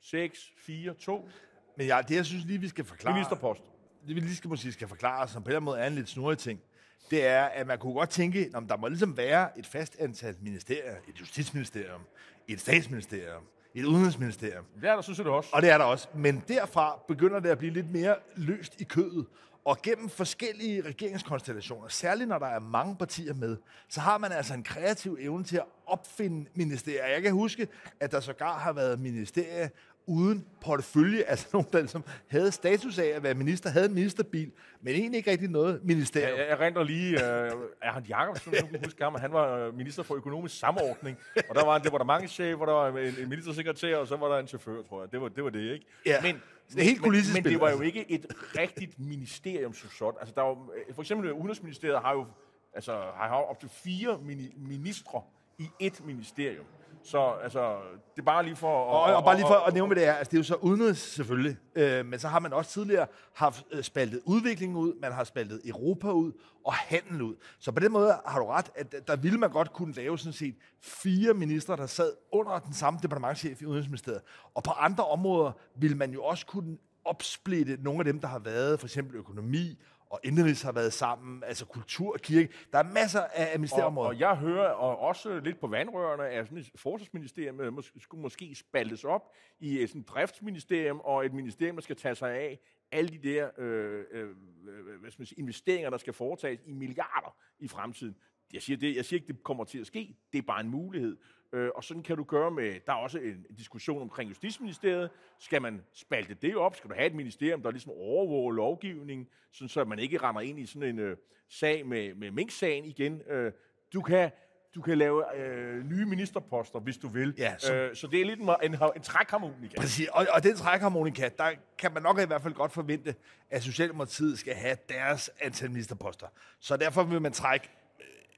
6, 0.00 0.52
4, 0.56 0.94
2. 0.94 1.28
Men 1.76 1.86
ja, 1.86 1.98
det 2.08 2.16
jeg 2.16 2.26
synes 2.26 2.44
lige, 2.44 2.60
vi 2.60 2.68
skal 2.68 2.84
forklare... 2.84 3.14
Ministerpost. 3.14 3.62
det 4.06 4.14
vi 4.16 4.20
lige 4.20 4.36
skal, 4.36 4.48
måske 4.48 4.72
skal 4.72 4.88
forklare, 4.88 5.28
som 5.28 5.42
på 5.42 5.46
en 5.46 5.50
eller 5.50 5.56
anden 5.56 5.64
måde 5.64 5.78
er 5.78 5.86
en 5.86 5.94
lidt 5.94 6.08
snurrig 6.08 6.38
ting, 6.38 6.62
det 7.10 7.26
er, 7.26 7.44
at 7.44 7.66
man 7.66 7.78
kunne 7.78 7.92
godt 7.92 8.10
tænke, 8.10 8.50
at 8.54 8.62
der 8.68 8.76
må 8.76 8.88
ligesom 8.88 9.16
være 9.16 9.58
et 9.58 9.66
fast 9.66 9.96
antal 9.98 10.36
ministerier, 10.40 10.96
et 11.08 11.20
justitsministerium, 11.20 12.00
et 12.48 12.60
statsministerium, 12.60 13.42
et 13.74 13.84
udenrigsministerium. 13.84 14.64
Det 14.80 14.88
er 14.88 14.94
der, 14.94 15.02
synes 15.02 15.18
jeg 15.18 15.24
det 15.24 15.32
også. 15.32 15.50
Og 15.52 15.62
det 15.62 15.70
er 15.70 15.78
der 15.78 15.84
også. 15.84 16.08
Men 16.14 16.44
derfra 16.48 16.98
begynder 17.08 17.40
det 17.40 17.48
at 17.48 17.58
blive 17.58 17.72
lidt 17.72 17.92
mere 17.92 18.16
løst 18.36 18.80
i 18.80 18.84
kødet. 18.84 19.26
Og 19.64 19.82
gennem 19.82 20.08
forskellige 20.08 20.82
regeringskonstellationer, 20.82 21.88
særligt 21.88 22.28
når 22.28 22.38
der 22.38 22.46
er 22.46 22.58
mange 22.58 22.96
partier 22.96 23.34
med, 23.34 23.56
så 23.88 24.00
har 24.00 24.18
man 24.18 24.32
altså 24.32 24.54
en 24.54 24.62
kreativ 24.62 25.16
evne 25.20 25.44
til 25.44 25.56
at 25.56 25.64
opfinde 25.86 26.50
ministerier. 26.54 27.06
Jeg 27.06 27.22
kan 27.22 27.32
huske, 27.32 27.68
at 28.00 28.12
der 28.12 28.20
sågar 28.20 28.58
har 28.58 28.72
været 28.72 29.00
ministerier 29.00 29.68
uden 30.06 30.46
portefølje, 30.60 31.22
altså 31.30 31.46
nogen, 31.52 31.68
der 31.72 31.78
ligesom 31.80 32.04
havde 32.26 32.52
status 32.52 32.98
af 32.98 33.06
at 33.06 33.22
være 33.22 33.34
minister, 33.34 33.70
havde 33.70 33.86
en 33.86 33.94
ministerbil, 33.94 34.52
men 34.80 34.94
egentlig 34.94 35.18
ikke 35.18 35.30
rigtig 35.30 35.48
noget 35.48 35.80
ministerium. 35.84 36.38
Jeg, 36.38 36.48
jeg 36.48 36.60
render 36.60 36.82
lige, 36.82 37.14
uh, 37.14 37.60
Erhard 37.82 38.04
Jacobsen, 38.08 38.54
jeg 38.54 38.68
kan 38.70 38.80
huske 38.84 39.04
ham, 39.04 39.14
han 39.14 39.32
var 39.32 39.58
øh, 39.58 39.76
minister 39.76 40.02
for 40.02 40.14
økonomisk 40.14 40.58
samordning, 40.58 41.18
og 41.48 41.54
der 41.54 41.64
var 41.64 41.76
en 41.76 41.84
departementchef, 41.84 42.56
hvor 42.56 42.66
der 42.66 42.72
var 42.72 42.88
en, 42.88 43.14
en 43.22 43.28
ministersekretær, 43.28 43.96
og 43.96 44.06
så 44.06 44.16
var 44.16 44.28
der 44.28 44.38
en 44.38 44.48
chauffør, 44.48 44.82
tror 44.82 45.02
jeg. 45.02 45.12
Det 45.12 45.20
var 45.20 45.28
det, 45.28 45.44
var 45.44 45.50
det 45.50 45.72
ikke? 45.72 45.86
Ja. 46.06 46.22
Men, 46.22 46.42
det 46.70 46.80
er 46.80 46.84
helt 46.84 47.00
men, 47.00 47.10
kulissespil, 47.10 47.42
men 47.42 47.52
det 47.52 47.60
var 47.60 47.70
jo 47.70 47.80
altså. 47.80 47.84
ikke 47.84 48.10
et 48.10 48.26
rigtigt 48.58 48.98
ministerium 48.98 49.74
som 49.74 49.90
sådan. 49.90 50.18
Altså, 50.20 50.34
der 50.36 50.42
var, 50.42 50.56
for 50.94 51.02
eksempel 51.02 51.32
Udenrigsministeriet 51.32 52.00
har 52.00 52.12
jo 52.12 52.26
altså, 52.74 52.92
har 52.92 53.28
op 53.28 53.60
til 53.60 53.68
fire 53.68 54.14
mini- 54.14 54.68
ministre 54.68 55.22
i 55.58 55.68
et 55.80 56.06
ministerium. 56.06 56.64
Så 57.04 57.34
altså, 57.42 57.76
det 58.14 58.20
er 58.20 58.24
bare 58.24 58.44
lige 58.44 58.56
for... 58.56 58.68
Og, 58.68 59.02
og, 59.02 59.16
og 59.16 59.24
bare 59.24 59.36
lige 59.36 59.46
for 59.46 59.54
at 59.54 59.74
nævne, 59.74 59.94
hvad 59.94 60.02
det 60.02 60.08
er, 60.08 60.12
altså 60.12 60.30
det 60.30 60.36
er 60.36 60.40
jo 60.40 60.44
så 60.44 60.54
udenrigs 60.54 61.00
selvfølgelig, 61.14 61.56
øh, 61.74 62.06
men 62.06 62.18
så 62.18 62.28
har 62.28 62.38
man 62.38 62.52
også 62.52 62.70
tidligere 62.70 63.06
haft 63.34 63.64
øh, 63.72 63.82
spaltet 63.82 64.20
udviklingen 64.24 64.78
ud, 64.78 65.00
man 65.00 65.12
har 65.12 65.24
spaltet 65.24 65.60
Europa 65.64 66.10
ud 66.10 66.32
og 66.64 66.74
handel 66.74 67.22
ud. 67.22 67.34
Så 67.58 67.72
på 67.72 67.80
den 67.80 67.92
måde 67.92 68.14
har 68.26 68.38
du 68.38 68.46
ret, 68.46 68.70
at 68.74 68.94
der 69.08 69.16
ville 69.16 69.38
man 69.38 69.50
godt 69.50 69.72
kunne 69.72 69.94
lave 69.94 70.18
sådan 70.18 70.32
set 70.32 70.54
fire 70.82 71.34
ministre, 71.34 71.76
der 71.76 71.86
sad 71.86 72.12
under 72.32 72.58
den 72.58 72.74
samme 72.74 72.98
departementchef 73.02 73.62
i 73.62 73.64
Udenrigsministeriet. 73.64 74.20
Og 74.54 74.62
på 74.62 74.70
andre 74.70 75.04
områder 75.04 75.52
ville 75.76 75.96
man 75.96 76.10
jo 76.10 76.24
også 76.24 76.46
kunne 76.46 76.76
opsplitte 77.04 77.78
nogle 77.82 77.98
af 77.98 78.04
dem, 78.04 78.20
der 78.20 78.28
har 78.28 78.38
været, 78.38 78.80
for 78.80 78.86
eksempel 78.86 79.16
økonomi 79.16 79.78
og 80.10 80.20
indenrigs 80.24 80.62
har 80.62 80.72
været 80.72 80.92
sammen, 80.92 81.42
altså 81.46 81.66
kultur 81.66 82.12
og 82.12 82.20
kirke. 82.20 82.48
Der 82.72 82.78
er 82.78 82.82
masser 82.82 83.20
af 83.20 83.58
ministerområder. 83.58 84.08
Og, 84.08 84.14
og 84.14 84.20
jeg 84.20 84.36
hører 84.36 84.68
og 84.68 84.98
også 84.98 85.40
lidt 85.40 85.60
på 85.60 85.66
vandrørene, 85.66 86.24
at 86.24 86.46
sådan 86.46 86.58
et 86.58 86.70
forsvarsministerium 86.76 87.60
øh, 87.60 87.72
mås- 87.72 87.92
skulle 88.00 88.22
måske 88.22 88.54
spaltes 88.54 89.04
op 89.04 89.32
i 89.60 89.82
et 89.82 89.88
sådan 89.88 90.02
driftsministerium 90.02 91.00
og 91.00 91.26
et 91.26 91.34
ministerium, 91.34 91.76
der 91.76 91.82
skal 91.82 91.96
tage 91.96 92.14
sig 92.14 92.30
af 92.30 92.58
alle 92.92 93.08
de 93.08 93.18
der 93.18 93.50
øh, 93.58 94.04
øh, 94.10 94.28
øh, 94.68 95.00
hvad 95.00 95.10
skal 95.10 95.20
man 95.20 95.26
sige, 95.26 95.38
investeringer, 95.38 95.90
der 95.90 95.98
skal 95.98 96.12
foretages 96.12 96.60
i 96.66 96.72
milliarder 96.72 97.36
i 97.58 97.68
fremtiden. 97.68 98.16
Jeg 98.52 98.62
siger, 98.62 98.76
det, 98.76 98.96
jeg 98.96 99.04
siger 99.04 99.20
ikke, 99.20 99.32
det 99.32 99.42
kommer 99.42 99.64
til 99.64 99.78
at 99.78 99.86
ske. 99.86 100.16
Det 100.32 100.38
er 100.38 100.42
bare 100.42 100.60
en 100.60 100.70
mulighed. 100.70 101.16
Øh, 101.54 101.70
og 101.74 101.84
sådan 101.84 102.02
kan 102.02 102.16
du 102.16 102.24
gøre 102.24 102.50
med... 102.50 102.74
Der 102.86 102.92
er 102.92 102.96
også 102.96 103.18
en 103.18 103.46
diskussion 103.58 104.02
omkring 104.02 104.30
Justitsministeriet. 104.30 105.10
Skal 105.38 105.62
man 105.62 105.82
spalte 105.92 106.34
det 106.34 106.56
op? 106.56 106.76
Skal 106.76 106.90
du 106.90 106.94
have 106.94 107.06
et 107.06 107.14
ministerium, 107.14 107.62
der 107.62 107.70
ligesom 107.70 107.92
overvåger 107.92 108.52
lovgivning, 108.52 109.28
sådan 109.52 109.68
så 109.68 109.84
man 109.84 109.98
ikke 109.98 110.18
render 110.18 110.40
ind 110.40 110.58
i 110.58 110.66
sådan 110.66 110.88
en 110.88 110.98
øh, 110.98 111.16
sag 111.48 111.86
med, 111.86 112.14
med 112.14 112.30
Mink-sagen 112.30 112.84
igen? 112.84 113.20
Øh, 113.30 113.52
du 113.92 114.02
kan 114.02 114.30
du 114.74 114.82
kan 114.82 114.98
lave 114.98 115.36
øh, 115.40 115.84
nye 115.90 116.06
ministerposter, 116.06 116.78
hvis 116.78 116.96
du 116.96 117.08
vil. 117.08 117.34
Ja, 117.38 117.54
som- 117.58 117.74
øh, 117.76 117.96
så 117.96 118.06
det 118.06 118.20
er 118.20 118.24
lidt 118.24 118.40
en, 118.40 118.48
en, 118.62 118.74
en 118.96 119.02
trækharmonika. 119.02 119.80
Præcis, 119.80 120.08
og, 120.08 120.26
og 120.32 120.42
den 120.42 120.56
trækharmonika, 120.56 121.28
der 121.38 121.50
kan 121.78 121.92
man 121.92 122.02
nok 122.02 122.18
i 122.20 122.26
hvert 122.26 122.42
fald 122.42 122.54
godt 122.54 122.72
forvente, 122.72 123.14
at 123.50 123.62
Socialdemokratiet 123.62 124.38
skal 124.38 124.54
have 124.54 124.76
deres 124.88 125.30
antal 125.40 125.70
ministerposter. 125.70 126.26
Så 126.60 126.76
derfor 126.76 127.02
vil 127.02 127.22
man 127.22 127.32
trække 127.32 127.68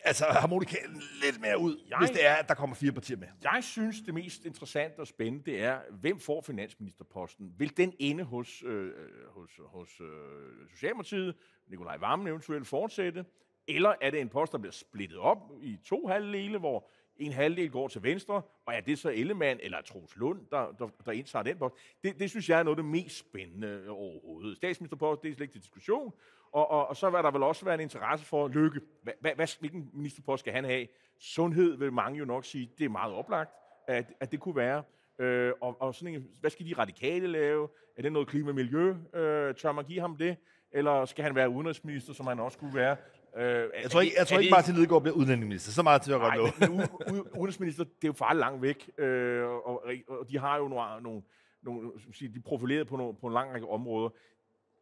altså 0.05 0.25
harmonikaen 0.25 1.03
lidt 1.25 1.41
mere 1.41 1.59
ud, 1.59 1.81
Jeg- 1.89 1.99
hvis 1.99 2.11
det 2.11 2.27
er, 2.27 2.35
at 2.35 2.49
der 2.49 2.55
kommer 2.55 2.77
fire 2.77 2.93
partier 2.93 3.17
med. 3.17 3.29
Jeg 3.43 3.65
synes, 3.65 4.01
det 4.01 4.15
mest 4.15 4.45
interessante 4.45 4.99
og 4.99 5.07
spændende, 5.07 5.51
det 5.51 5.63
er, 5.63 5.81
hvem 5.91 6.21
får 6.21 6.41
finansministerposten? 6.41 7.55
Vil 7.59 7.77
den 7.77 7.93
ende 7.99 8.25
hos, 8.25 8.63
øh, 8.67 8.93
hos, 9.29 9.51
hos 9.67 10.01
øh, 10.01 10.69
Socialdemokratiet, 10.71 11.35
Nikolaj 11.69 11.97
Vammen 11.97 12.29
eventuelt 12.29 12.67
fortsætte? 12.67 13.25
Eller 13.69 13.95
er 14.01 14.11
det 14.11 14.21
en 14.21 14.29
post, 14.29 14.53
der 14.53 14.59
bliver 14.59 14.73
splittet 14.73 15.19
op 15.19 15.39
i 15.63 15.79
to 15.85 16.07
halvdele, 16.07 16.59
hvor 16.59 16.89
en 17.17 17.33
halvdel 17.33 17.71
går 17.71 17.89
til 17.89 18.03
venstre, 18.03 18.43
og 18.67 18.75
er 18.75 18.81
det 18.81 18.99
så 18.99 19.11
Ellemann 19.11 19.61
eller 19.63 19.83
Troels 19.83 20.17
Lund, 20.17 20.41
der, 20.51 20.73
der, 20.79 20.89
der 21.07 21.13
indtager 21.13 21.43
den 21.43 21.59
post? 21.59 21.75
Det, 22.05 22.19
det 22.21 22.31
synes 22.31 22.49
jeg 22.49 22.59
er 22.59 22.63
noget 22.63 22.79
af 22.79 22.83
det 22.83 22.91
mest 22.91 23.19
spændende 23.19 23.89
overhovedet. 23.91 24.57
Statsministerpost, 24.57 25.23
det 25.23 25.31
er 25.31 25.35
slet 25.35 25.41
ikke 25.45 25.53
til 25.55 25.61
diskussion. 25.61 26.13
Og, 26.53 26.71
og, 26.71 26.89
og 26.89 26.97
så 26.97 27.11
vil 27.11 27.19
der 27.19 27.31
vel 27.31 27.43
også 27.43 27.65
være 27.65 27.75
en 27.75 27.81
interesse 27.81 28.27
for 28.27 28.49
Lykke. 28.49 28.81
Hva, 29.03 29.13
hva, 29.21 29.33
hvad, 29.35 29.59
hvilken 29.61 29.91
ministerpost 29.93 30.41
skal 30.41 30.53
han 30.53 30.65
have? 30.65 30.87
Sundhed 31.19 31.77
vil 31.77 31.93
mange 31.93 32.19
jo 32.19 32.25
nok 32.25 32.45
sige, 32.45 32.71
det 32.79 32.85
er 32.85 32.89
meget 32.89 33.15
oplagt, 33.15 33.51
at, 33.89 34.07
at 34.21 34.33
det 34.33 34.41
kunne 34.41 34.57
være. 34.57 34.83
Øh, 35.19 35.53
og, 35.61 35.77
og 35.83 35.95
sådan 35.95 36.15
en, 36.15 36.27
hvad 36.41 36.51
skal 36.51 36.67
de 36.67 36.75
radikale 36.79 37.27
lave? 37.27 37.69
Er 37.97 38.03
det 38.03 38.13
noget 38.13 38.29
klima 38.29 38.49
og 38.49 38.55
miljø? 38.55 38.95
Øh, 39.15 39.55
tør 39.55 39.73
man 39.73 39.85
give 39.85 40.01
ham 40.01 40.17
det? 40.17 40.37
Eller 40.73 41.05
skal 41.05 41.25
han 41.25 41.35
være 41.35 41.49
udenrigsminister, 41.49 42.13
som 42.13 42.27
han 42.27 42.41
også 42.41 42.57
skulle 42.57 42.75
være? 42.75 42.97
Øh, 43.37 43.71
Jeg 43.83 43.91
tror 43.91 44.01
ikke, 44.01 44.15
jeg 44.19 44.27
tror 44.27 44.39
ikke 44.39 44.51
Martin 44.51 44.75
Lidegaard 44.75 45.03
bliver 45.03 45.15
udlændingeminister. 45.17 45.73
Så 45.73 45.83
meget 45.83 46.03
til 46.03 46.13
at 46.13 46.21
godt 46.21 46.35
u- 46.35 47.31
udenrigsminister, 47.39 47.85
det 47.85 48.05
er 48.05 48.09
jo 48.09 48.13
farligt 48.13 48.41
langt 48.41 48.63
væk, 48.63 48.91
øh, 48.99 49.45
og, 49.45 49.85
og 50.09 50.29
de 50.29 50.39
har 50.39 50.57
jo 50.57 50.69
nogle, 50.69 51.03
nogle, 51.03 51.23
nogle 51.63 51.91
som 52.03 52.13
siger, 52.13 52.33
de 52.33 52.39
er 52.39 52.43
profileret 52.43 52.87
på, 52.89 52.97
nogle, 52.97 53.15
på 53.21 53.27
en 53.27 53.33
lang 53.33 53.53
række 53.53 53.69
områder. 53.69 54.09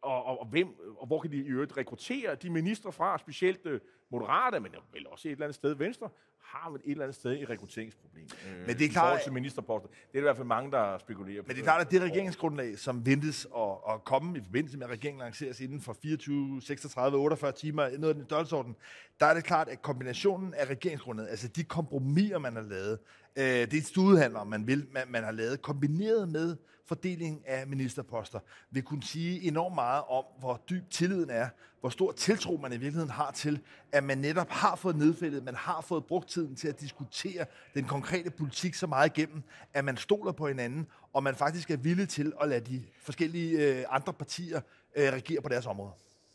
Og, 0.05 0.25
og, 0.25 0.39
og, 0.39 0.45
hvem, 0.47 0.67
og 0.97 1.07
hvor 1.07 1.19
kan 1.21 1.31
de 1.31 1.37
i 1.37 1.47
øvrigt 1.47 1.77
rekruttere 1.77 2.35
de 2.35 2.49
ministre 2.49 2.91
fra, 2.91 3.17
specielt 3.17 3.65
øh, 3.65 3.79
moderate, 4.11 4.59
men 4.59 4.71
vel 4.93 5.07
også 5.07 5.27
et 5.27 5.31
eller 5.31 5.45
andet 5.45 5.55
sted 5.55 5.75
venstre, 5.75 6.09
har 6.39 6.69
vel 6.69 6.81
et 6.85 6.91
eller 6.91 7.03
andet 7.03 7.15
sted 7.15 7.41
et 7.41 7.49
rekrutteringsproblem. 7.49 8.27
Øh, 8.47 8.67
Men 8.67 8.67
det 8.67 8.81
er 8.81 8.85
i 8.85 8.87
klart, 8.87 9.03
forhold 9.03 9.23
til 9.23 9.33
ministerposter. 9.33 9.89
Det 9.89 9.97
er 9.97 10.11
der 10.13 10.19
i 10.19 10.21
hvert 10.21 10.35
fald 10.35 10.47
mange, 10.47 10.71
der 10.71 10.97
spekulerer 10.97 11.41
på. 11.41 11.47
Men 11.47 11.55
det 11.55 11.61
er 11.61 11.65
klart, 11.65 11.81
at 11.81 11.91
det 11.91 12.01
regeringsgrundlag, 12.01 12.79
som 12.79 13.05
ventes 13.05 13.47
at, 13.57 13.93
at 13.93 14.03
komme 14.03 14.37
i 14.37 14.41
forbindelse 14.43 14.77
med, 14.77 14.85
at 14.85 14.91
regeringen 14.91 15.19
lanceres 15.19 15.59
inden 15.59 15.81
for 15.81 15.93
24, 16.01 16.61
36, 16.61 17.17
48 17.17 17.51
timer, 17.51 17.89
noget 17.89 18.09
af 18.09 18.15
den 18.15 18.25
størrelsesorden, 18.25 18.75
der 19.19 19.25
er 19.25 19.33
det 19.33 19.43
klart, 19.43 19.69
at 19.69 19.81
kombinationen 19.81 20.53
af 20.53 20.65
regeringsgrundlaget, 20.65 21.29
altså 21.29 21.47
de 21.47 21.63
kompromiser, 21.63 22.37
man 22.37 22.55
har 22.55 22.61
lavet, 22.61 22.99
øh, 23.35 23.43
det 23.43 23.73
er 23.73 23.81
studehandler, 23.81 24.43
man, 24.43 24.67
vil, 24.67 24.87
man, 24.91 25.03
man 25.09 25.23
har 25.23 25.31
lavet, 25.31 25.61
kombineret 25.61 26.29
med 26.29 26.57
fordeling 26.85 27.47
af 27.47 27.67
ministerposter, 27.67 28.39
vil 28.71 28.83
kunne 28.83 29.03
sige 29.03 29.41
enormt 29.47 29.75
meget 29.75 30.03
om, 30.07 30.23
hvor 30.39 30.61
dyb 30.69 30.89
tilliden 30.89 31.29
er, 31.29 31.49
hvor 31.79 31.89
stor 31.89 32.11
tiltro 32.11 32.57
man 32.61 32.71
i 32.71 32.77
virkeligheden 32.77 33.09
har 33.09 33.31
til, 33.31 33.59
at 33.91 34.03
man 34.03 34.17
netop 34.17 34.49
har 34.49 34.75
fået 34.75 34.95
nedfældet, 34.95 35.43
man 35.43 35.55
har 35.55 35.81
fået 35.81 36.05
brugt 36.05 36.29
tiden 36.29 36.55
til 36.55 36.67
at 36.67 36.81
diskutere 36.81 37.45
den 37.73 37.85
konkrete 37.85 38.31
politik 38.31 38.73
så 38.73 38.87
meget 38.87 39.17
igennem, 39.17 39.43
at 39.73 39.85
man 39.85 39.97
stoler 39.97 40.31
på 40.31 40.47
hinanden, 40.47 40.87
og 41.13 41.23
man 41.23 41.35
faktisk 41.35 41.71
er 41.71 41.77
villig 41.77 42.09
til 42.09 42.33
at 42.41 42.49
lade 42.49 42.65
de 42.65 42.83
forskellige 43.01 43.79
øh, 43.79 43.85
andre 43.89 44.13
partier 44.13 44.61
øh, 44.95 45.13
regere 45.13 45.41
på 45.41 45.49
deres 45.49 45.65
områder. 45.65 45.91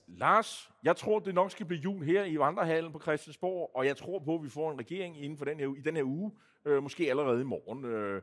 Lars, 0.09 0.71
jeg 0.85 0.97
tror, 0.97 1.19
det 1.19 1.35
nok 1.35 1.51
skal 1.51 1.67
blive 1.67 1.81
jul 1.81 2.05
her 2.05 2.25
i 2.25 2.39
Vandrehallen 2.39 2.93
på 2.93 3.01
Christiansborg, 3.01 3.71
og 3.75 3.87
jeg 3.87 3.97
tror 3.97 4.19
på, 4.19 4.35
at 4.35 4.43
vi 4.43 4.49
får 4.49 4.73
en 4.73 4.79
regering 4.79 5.25
inden 5.25 5.39
for 5.39 5.45
den 5.45 5.61
her, 5.61 5.75
i 5.79 5.81
den 5.81 5.97
her 5.97 6.05
uge, 6.05 6.33
øh, 6.65 6.83
måske 6.83 7.11
allerede 7.11 7.41
i 7.41 7.45
morgen. 7.45 7.85
Øh, 7.85 8.23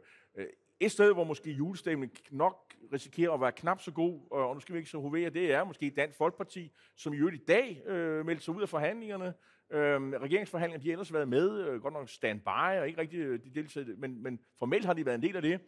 et 0.80 0.92
sted, 0.92 1.14
hvor 1.14 1.24
måske 1.24 1.52
julestemningen 1.52 2.18
nok 2.32 2.74
risikerer 2.94 3.32
at 3.32 3.42
være 3.42 3.52
knap 3.52 3.82
så 3.82 3.92
god, 3.92 4.20
og 4.32 4.54
nu 4.54 4.60
skal 4.60 4.74
vi 4.74 4.80
ikke 4.80 4.90
så 4.90 5.00
hovere, 5.00 5.30
det 5.30 5.54
er 5.54 5.64
måske 5.64 5.90
Dansk 5.90 6.18
Folkeparti, 6.18 6.72
som 6.96 7.14
i 7.14 7.18
øvrigt 7.18 7.42
i 7.42 7.46
dag 7.46 7.82
øh, 7.86 8.26
meldte 8.26 8.44
sig 8.44 8.56
ud 8.56 8.62
af 8.62 8.70
forhandlingerne. 8.70 9.34
Øh, 9.72 10.02
regeringsforhandlingerne, 10.22 10.84
de 10.84 10.90
har 10.90 10.92
ellers 10.92 11.14
været 11.14 11.28
med, 11.28 11.68
øh, 11.68 11.82
godt 11.82 11.94
nok 11.94 12.10
standby, 12.10 12.80
og 12.80 12.88
ikke 12.88 13.02
rigtig 13.02 13.20
øh, 13.20 13.40
de 13.44 13.50
deltaget, 13.50 14.00
men, 14.00 14.24
men 14.24 14.40
formelt 14.60 14.86
har 14.86 14.94
de 14.94 15.06
været 15.06 15.16
en 15.16 15.24
del 15.24 15.36
af 15.36 15.42
det. 15.42 15.60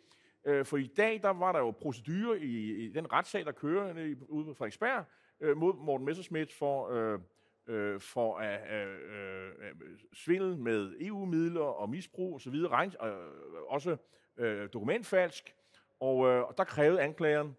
Øh, 0.46 0.66
for 0.66 0.78
i 0.78 0.88
dag, 0.98 1.20
der 1.22 1.30
var 1.30 1.52
der 1.52 1.60
jo 1.60 1.72
procedure 1.72 2.40
i, 2.40 2.86
i 2.86 2.94
den 2.94 3.14
retssag, 3.14 3.46
der 3.46 3.52
kører 3.52 3.98
i- 3.98 4.16
ude 4.30 4.46
på 4.46 4.54
Frederiksberg, 4.54 5.06
øh, 5.42 5.58
mod 5.58 5.74
Morten 5.74 6.06
Messerschmidt 6.06 6.54
for, 6.54 6.90
øh, 6.90 7.20
øh, 7.68 8.00
for 8.00 8.38
at 8.38 8.88
øh, 8.88 8.98
øh, 9.16 9.50
øh 9.62 9.98
svindel 10.14 10.58
med 10.58 10.96
EU-midler 11.02 11.62
og 11.62 11.90
misbrug 11.90 12.36
osv., 12.36 12.54
regn, 12.54 12.94
øh, 13.04 13.14
også 13.68 13.98
øh, 14.40 14.70
dokumentfalsk. 14.74 15.56
Og, 16.00 16.28
øh, 16.28 16.44
og 16.44 16.58
der 16.58 16.64
krævede 16.64 17.02
anklageren 17.02 17.56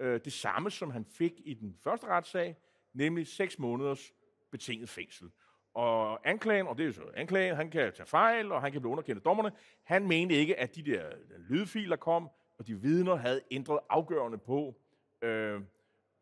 øh, 0.00 0.20
det 0.24 0.32
samme, 0.32 0.70
som 0.70 0.90
han 0.90 1.04
fik 1.04 1.32
i 1.44 1.54
den 1.54 1.76
første 1.84 2.06
retssag, 2.06 2.56
nemlig 2.92 3.26
6 3.26 3.58
måneders 3.58 4.12
betinget 4.50 4.88
fængsel. 4.88 5.30
Og 5.74 6.28
anklagen, 6.28 6.66
og 6.66 6.76
det 6.76 6.82
er 6.82 6.86
jo 6.86 6.92
så 6.92 7.02
anklagen, 7.14 7.56
han 7.56 7.70
kan 7.70 7.92
tage 7.92 8.06
fejl, 8.06 8.52
og 8.52 8.62
han 8.62 8.72
kan 8.72 8.80
blive 8.80 8.90
underkendt 8.90 9.18
af 9.18 9.22
dommerne. 9.22 9.52
Han 9.82 10.08
mente 10.08 10.34
ikke, 10.34 10.60
at 10.60 10.74
de 10.76 10.82
der 10.82 11.10
lydfiler 11.48 11.96
kom, 11.96 12.28
og 12.58 12.66
de 12.66 12.80
vidner 12.80 13.16
havde 13.16 13.40
ændret 13.50 13.78
afgørende 13.88 14.38
på, 14.38 14.74
øh, 15.22 15.60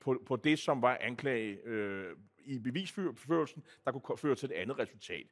på, 0.01 0.23
på 0.27 0.37
det, 0.37 0.59
som 0.59 0.83
var 0.83 0.99
anklage 1.01 1.59
øh, 1.65 2.17
i 2.39 2.59
bevisførelsen, 2.59 3.65
der 3.85 3.93
kunne 3.93 4.19
føre 4.19 4.35
til 4.35 4.51
et 4.51 4.55
andet 4.55 4.79
resultat. 4.79 5.27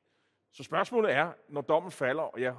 Så 0.52 0.62
spørgsmålet 0.62 1.12
er, 1.12 1.32
når 1.48 1.60
dommen 1.60 1.92
falder, 1.92 2.22
og 2.22 2.40
jeg, 2.40 2.54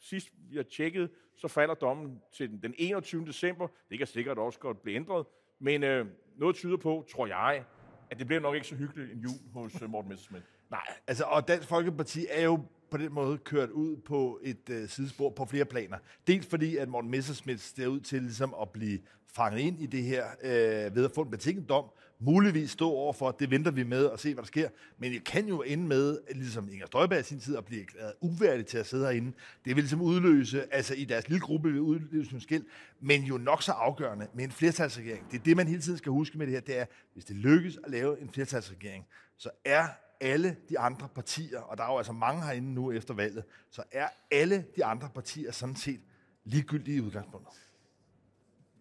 sidst 0.00 0.32
jeg 0.52 0.66
tjekkede, 0.66 1.08
så 1.36 1.48
falder 1.48 1.74
dommen 1.74 2.22
til 2.32 2.50
den, 2.50 2.62
den 2.62 2.74
21. 2.78 3.26
december. 3.26 3.68
Det 3.90 3.98
kan 3.98 4.06
sikkert 4.06 4.38
også 4.38 4.58
godt 4.58 4.82
blive 4.82 4.96
ændret, 4.96 5.26
men 5.58 5.82
øh, 5.82 6.06
noget 6.36 6.56
tyder 6.56 6.76
på, 6.76 7.06
tror 7.12 7.26
jeg, 7.26 7.64
at 8.10 8.18
det 8.18 8.26
bliver 8.26 8.40
nok 8.40 8.54
ikke 8.54 8.66
så 8.66 8.74
hyggeligt 8.74 9.12
en 9.12 9.18
jul 9.18 9.52
hos 9.52 9.82
uh, 9.82 9.90
Morten 9.90 10.08
Messerschmidt. 10.08 10.44
Nej, 10.70 10.86
altså, 11.06 11.24
og 11.24 11.48
Dansk 11.48 11.68
Folkeparti 11.68 12.26
er 12.30 12.44
jo 12.44 12.64
på 12.94 12.98
den 12.98 13.12
måde 13.12 13.38
kørt 13.38 13.70
ud 13.70 13.96
på 13.96 14.40
et 14.42 14.70
øh, 14.70 14.88
sidespor 14.88 15.30
på 15.30 15.44
flere 15.44 15.64
planer. 15.64 15.96
Dels 16.26 16.46
fordi, 16.46 16.76
at 16.76 16.88
Morten 16.88 17.10
Messerschmidt 17.10 17.60
ser 17.60 17.86
ud 17.86 18.00
til 18.00 18.22
ligesom 18.22 18.54
at 18.62 18.70
blive 18.70 18.98
fanget 19.32 19.60
ind 19.60 19.82
i 19.82 19.86
det 19.86 20.02
her 20.02 20.24
øh, 20.42 20.96
ved 20.96 21.04
at 21.04 21.10
få 21.14 21.22
en 21.22 21.30
betinget 21.30 21.68
dom, 21.68 21.84
muligvis 22.20 22.70
stå 22.70 22.90
over 22.90 23.12
for, 23.12 23.30
det 23.30 23.50
venter 23.50 23.70
vi 23.70 23.82
med 23.82 24.04
og 24.04 24.20
se, 24.20 24.34
hvad 24.34 24.42
der 24.42 24.46
sker. 24.46 24.68
Men 24.98 25.12
det 25.12 25.24
kan 25.24 25.48
jo 25.48 25.62
ende 25.62 25.86
med, 25.86 26.18
ligesom 26.34 26.68
Inger 26.72 26.86
Støjberg 26.86 27.20
i 27.20 27.22
sin 27.22 27.40
tid, 27.40 27.56
at 27.56 27.64
blive 27.64 27.82
erklæret 27.82 28.12
uværdig 28.20 28.66
til 28.66 28.78
at 28.78 28.86
sidde 28.86 29.04
herinde. 29.04 29.32
Det 29.64 29.76
vil 29.76 29.82
ligesom 29.84 30.02
udløse, 30.02 30.74
altså 30.74 30.94
i 30.94 31.04
deres 31.04 31.28
lille 31.28 31.40
gruppe 31.40 31.72
vil 31.72 31.80
udløse 31.80 32.34
en 32.34 32.40
skæld, 32.40 32.64
men 33.00 33.22
jo 33.22 33.38
nok 33.38 33.62
så 33.62 33.72
afgørende 33.72 34.26
med 34.34 34.44
en 34.44 34.52
flertalsregering. 34.52 35.30
Det 35.30 35.38
er 35.38 35.42
det, 35.44 35.56
man 35.56 35.68
hele 35.68 35.80
tiden 35.82 35.98
skal 35.98 36.12
huske 36.12 36.38
med 36.38 36.46
det 36.46 36.54
her, 36.54 36.60
det 36.60 36.78
er, 36.78 36.84
hvis 37.12 37.24
det 37.24 37.36
lykkes 37.36 37.78
at 37.84 37.90
lave 37.90 38.20
en 38.20 38.30
flertalsregering, 38.30 39.06
så 39.38 39.50
er 39.64 39.86
alle 40.24 40.56
de 40.68 40.78
andre 40.78 41.08
partier, 41.08 41.60
og 41.60 41.78
der 41.78 41.84
er 41.84 41.92
jo 41.92 41.96
altså 41.96 42.12
mange 42.12 42.42
herinde 42.42 42.74
nu 42.74 42.92
efter 42.92 43.14
valget, 43.14 43.44
så 43.70 43.82
er 43.92 44.08
alle 44.30 44.66
de 44.76 44.84
andre 44.84 45.08
partier 45.14 45.52
sådan 45.52 45.76
set 45.76 46.00
ligegyldige 46.44 46.96
i 46.96 47.00
udgangspunktet. 47.00 47.54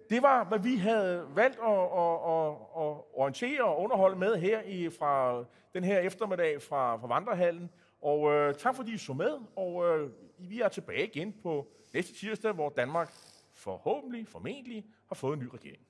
Det 0.10 0.22
var, 0.22 0.44
hvad 0.44 0.60
vi 0.60 0.76
havde 0.76 1.28
valgt 1.36 1.60
at, 1.60 1.74
at, 1.74 2.14
at, 2.34 2.52
at 2.84 2.94
orientere 3.14 3.64
og 3.64 3.80
underholde 3.80 4.20
med 4.20 4.36
her 4.36 4.62
i, 4.62 4.90
fra 4.90 5.44
den 5.74 5.84
her 5.84 6.00
eftermiddag 6.00 6.62
fra, 6.62 6.98
fra 6.98 7.08
Vandrehallen. 7.08 7.70
Og 8.02 8.32
øh, 8.32 8.56
tak 8.56 8.76
fordi 8.76 8.94
I 8.94 8.98
så 8.98 9.14
med, 9.14 9.40
og 9.56 9.86
øh, 9.88 10.10
vi 10.38 10.62
er 10.62 10.68
tilbage 10.68 11.08
igen 11.08 11.36
på 11.44 11.68
næste 11.94 12.14
tirsdag, 12.14 12.52
hvor 12.52 12.70
Danmark 12.70 13.14
forhåbentlig, 13.54 14.28
formentlig, 14.28 14.86
har 15.08 15.16
fået 15.16 15.34
en 15.34 15.44
ny 15.44 15.50
regering. 15.54 15.84